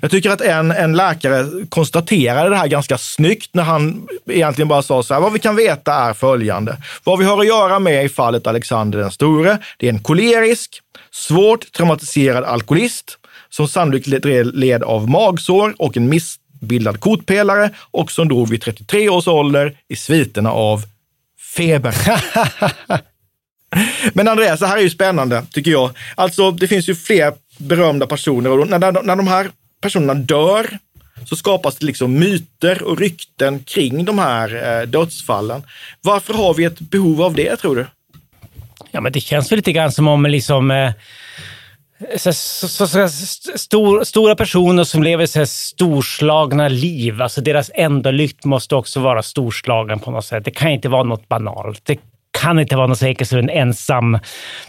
Jag 0.00 0.10
tycker 0.10 0.30
att 0.30 0.40
en, 0.40 0.70
en 0.70 0.96
läkare 0.96 1.66
konstaterade 1.68 2.50
det 2.50 2.56
här 2.56 2.68
ganska 2.68 2.98
snyggt 2.98 3.50
när 3.54 3.62
han 3.62 4.08
egentligen 4.26 4.68
bara 4.68 4.82
sa 4.82 5.02
så 5.02 5.14
här, 5.14 5.20
vad 5.20 5.32
vi 5.32 5.38
kan 5.38 5.56
veta 5.56 5.94
är 5.94 6.12
följande. 6.12 6.76
Vad 7.04 7.18
vi 7.18 7.24
har 7.24 7.40
att 7.40 7.46
göra 7.46 7.78
med 7.78 8.04
i 8.04 8.08
fallet 8.08 8.46
Alexander 8.46 8.98
den 8.98 9.10
store, 9.10 9.58
det 9.78 9.86
är 9.88 9.92
en 9.92 10.02
kolerisk, 10.02 10.80
svårt 11.10 11.72
traumatiserad 11.72 12.44
alkoholist 12.44 13.18
som 13.48 13.68
sannolikt 13.68 14.06
led 14.54 14.82
av 14.82 15.08
magsår 15.08 15.74
och 15.78 15.96
en 15.96 16.08
missbildad 16.08 17.00
kotpelare 17.00 17.70
och 17.90 18.12
som 18.12 18.28
dog 18.28 18.48
vid 18.48 18.62
33 18.62 19.08
års 19.08 19.28
ålder 19.28 19.76
i 19.88 19.96
sviterna 19.96 20.52
av 20.52 20.82
feber. 21.56 21.94
Men 24.12 24.28
Andreas, 24.28 24.60
det 24.60 24.66
här 24.66 24.76
är 24.76 24.82
ju 24.82 24.90
spännande 24.90 25.42
tycker 25.52 25.70
jag. 25.70 25.90
Alltså, 26.14 26.50
det 26.50 26.68
finns 26.68 26.88
ju 26.88 26.94
fler 26.94 27.32
berömda 27.58 28.06
personer 28.06 28.50
och 28.50 28.68
när, 28.68 29.02
när 29.02 29.16
de 29.16 29.28
här 29.28 29.50
personerna 29.80 30.14
dör 30.14 30.78
så 31.24 31.36
skapas 31.36 31.76
det 31.76 31.86
liksom 31.86 32.18
myter 32.18 32.82
och 32.82 32.98
rykten 32.98 33.64
kring 33.64 34.04
de 34.04 34.18
här 34.18 34.80
eh, 34.80 34.86
dödsfallen. 34.86 35.62
Varför 36.00 36.34
har 36.34 36.54
vi 36.54 36.64
ett 36.64 36.80
behov 36.80 37.22
av 37.22 37.34
det, 37.34 37.56
tror 37.56 37.76
du? 37.76 37.86
Ja, 38.90 39.00
men 39.00 39.12
det 39.12 39.20
känns 39.20 39.52
väl 39.52 39.56
lite 39.56 39.72
grann 39.72 39.92
som 39.92 40.08
om 40.08 40.26
liksom 40.26 40.70
eh, 40.70 40.92
så, 42.16 42.32
så, 42.32 42.86
så, 42.86 43.08
stor, 43.56 44.04
stora 44.04 44.36
personer 44.36 44.84
som 44.84 45.02
lever 45.02 45.26
så 45.26 45.38
här 45.38 45.46
storslagna 45.46 46.68
liv, 46.68 47.22
alltså 47.22 47.40
deras 47.40 47.70
enda 47.74 48.10
lykt 48.10 48.44
måste 48.44 48.74
också 48.74 49.00
vara 49.00 49.22
storslagen 49.22 49.98
på 49.98 50.10
något 50.10 50.24
sätt. 50.24 50.44
Det 50.44 50.50
kan 50.50 50.70
inte 50.70 50.88
vara 50.88 51.02
något 51.02 51.28
banalt. 51.28 51.80
Det 51.84 51.98
kan 52.40 52.58
inte 52.60 52.76
vara 52.76 52.86
något 52.86 52.98
säkert 52.98 53.28
som 53.28 53.38
en 53.38 53.50
ensam 53.50 54.18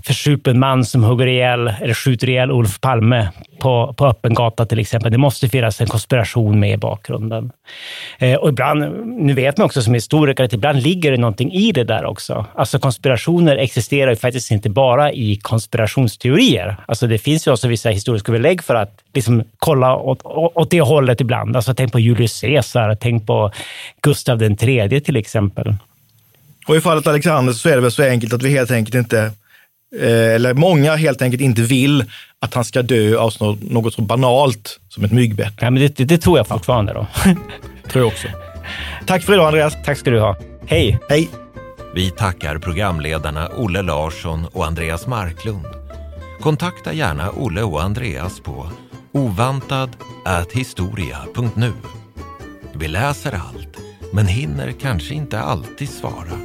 försupen 0.03 0.59
man 0.59 0.85
som 0.85 1.03
hugger 1.03 1.27
ihjäl 1.27 1.67
eller 1.81 1.93
skjuter 1.93 2.29
ihjäl 2.29 2.51
Olof 2.51 2.81
Palme 2.81 3.29
på, 3.59 3.93
på 3.97 4.05
öppen 4.05 4.33
gata 4.33 4.65
till 4.65 4.79
exempel. 4.79 5.11
Det 5.11 5.17
måste 5.17 5.49
finnas 5.49 5.81
en 5.81 5.87
konspiration 5.87 6.59
med 6.59 6.71
i 6.71 6.77
bakgrunden. 6.77 7.51
Eh, 8.19 8.35
och 8.35 8.49
ibland, 8.49 8.79
nu 9.05 9.33
vet 9.33 9.57
man 9.57 9.65
också 9.65 9.81
som 9.81 9.93
historiker 9.93 10.43
att 10.43 10.53
ibland 10.53 10.83
ligger 10.83 11.11
det 11.11 11.17
någonting 11.17 11.51
i 11.53 11.71
det 11.71 11.83
där 11.83 12.05
också. 12.05 12.45
Alltså 12.55 12.79
konspirationer 12.79 13.57
existerar 13.57 14.11
ju 14.11 14.15
faktiskt 14.15 14.51
inte 14.51 14.69
bara 14.69 15.11
i 15.11 15.39
konspirationsteorier. 15.41 16.75
Alltså 16.85 17.07
det 17.07 17.17
finns 17.17 17.47
ju 17.47 17.51
också 17.51 17.67
vissa 17.67 17.89
historiska 17.89 18.31
belägg 18.31 18.63
för 18.63 18.75
att 18.75 18.99
liksom 19.13 19.43
kolla 19.57 19.95
åt, 19.95 20.21
åt 20.55 20.71
det 20.71 20.81
hållet 20.81 21.21
ibland. 21.21 21.55
Alltså 21.55 21.73
tänk 21.73 21.91
på 21.91 21.99
Julius 21.99 22.41
Caesar, 22.41 22.95
tänk 22.95 23.27
på 23.27 23.51
Gustav 24.01 24.43
III 24.43 25.01
till 25.01 25.15
exempel. 25.15 25.75
Och 26.65 26.75
i 26.75 26.81
fallet 26.81 27.07
Alexander 27.07 27.53
så 27.53 27.69
är 27.69 27.75
det 27.75 27.81
väl 27.81 27.91
så 27.91 28.03
enkelt 28.03 28.33
att 28.33 28.43
vi 28.43 28.49
helt 28.49 28.71
enkelt 28.71 28.95
inte, 28.95 29.31
eh, 29.99 30.35
eller 30.35 30.53
många 30.53 30.95
helt 30.95 31.21
enkelt 31.21 31.41
inte 31.41 31.61
vill 31.61 32.05
att 32.39 32.53
han 32.53 32.65
ska 32.65 32.81
dö 32.81 33.17
av 33.17 33.57
något 33.61 33.93
så 33.93 34.01
banalt 34.01 34.79
som 34.89 35.03
ett 35.03 35.11
myggbett. 35.11 35.53
Ja, 35.59 35.69
men 35.69 35.81
det, 35.81 36.05
det, 36.05 36.17
tror 36.17 36.37
jag 36.37 36.47
fortfarande 36.47 36.93
då. 36.93 37.07
tror 37.89 38.03
jag 38.03 38.07
också. 38.07 38.27
Tack 39.05 39.23
för 39.23 39.33
idag 39.33 39.47
Andreas. 39.47 39.73
Tack 39.85 39.97
ska 39.97 40.11
du 40.11 40.19
ha. 40.19 40.37
Hej! 40.67 40.99
Hej! 41.09 41.29
Vi 41.95 42.11
tackar 42.11 42.57
programledarna 42.57 43.49
Olle 43.57 43.81
Larsson 43.81 44.45
och 44.45 44.65
Andreas 44.65 45.07
Marklund. 45.07 45.65
Kontakta 46.41 46.93
gärna 46.93 47.31
Olle 47.31 47.61
och 47.61 47.83
Andreas 47.83 48.39
på 48.39 48.69
ovantad.historia.nu. 49.11 51.73
Vi 52.73 52.87
läser 52.87 53.31
allt 53.31 53.77
men 54.13 54.27
hinner 54.27 54.71
kanske 54.71 55.13
inte 55.13 55.39
alltid 55.39 55.89
svara. 55.89 56.44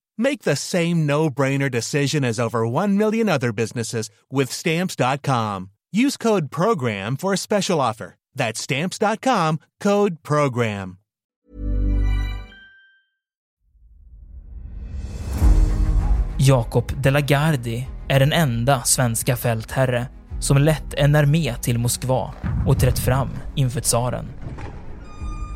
Make 0.21 0.43
the 0.43 0.55
same 0.55 1.07
no-brainer 1.07 1.69
decision 1.71 2.23
as 2.23 2.39
over 2.39 2.59
1 2.67 2.95
million 2.95 3.27
other 3.27 3.51
businesses 3.51 4.11
with 4.29 4.51
stamps.com. 4.51 5.71
Use 5.91 6.15
code 6.15 6.51
program 6.51 7.17
for 7.17 7.33
a 7.33 7.37
special 7.37 7.81
offer. 7.81 8.15
That's 8.35 8.61
stamps.com, 8.61 9.57
code 9.79 10.21
program. 10.21 10.97
Jakob 16.37 17.01
de 17.01 17.11
la 17.11 17.21
Gardie 17.21 17.87
är 18.09 18.19
den 18.19 18.33
enda 18.33 18.83
svenska 18.83 19.35
fältherre 19.35 20.07
som 20.39 20.57
lett 20.57 20.93
en 20.93 21.15
armé 21.15 21.55
till 21.61 21.79
Moskva 21.79 22.33
och 22.67 22.79
trätt 22.79 22.99
fram 22.99 23.29
inför 23.55 23.81
tsaren. 23.81 24.40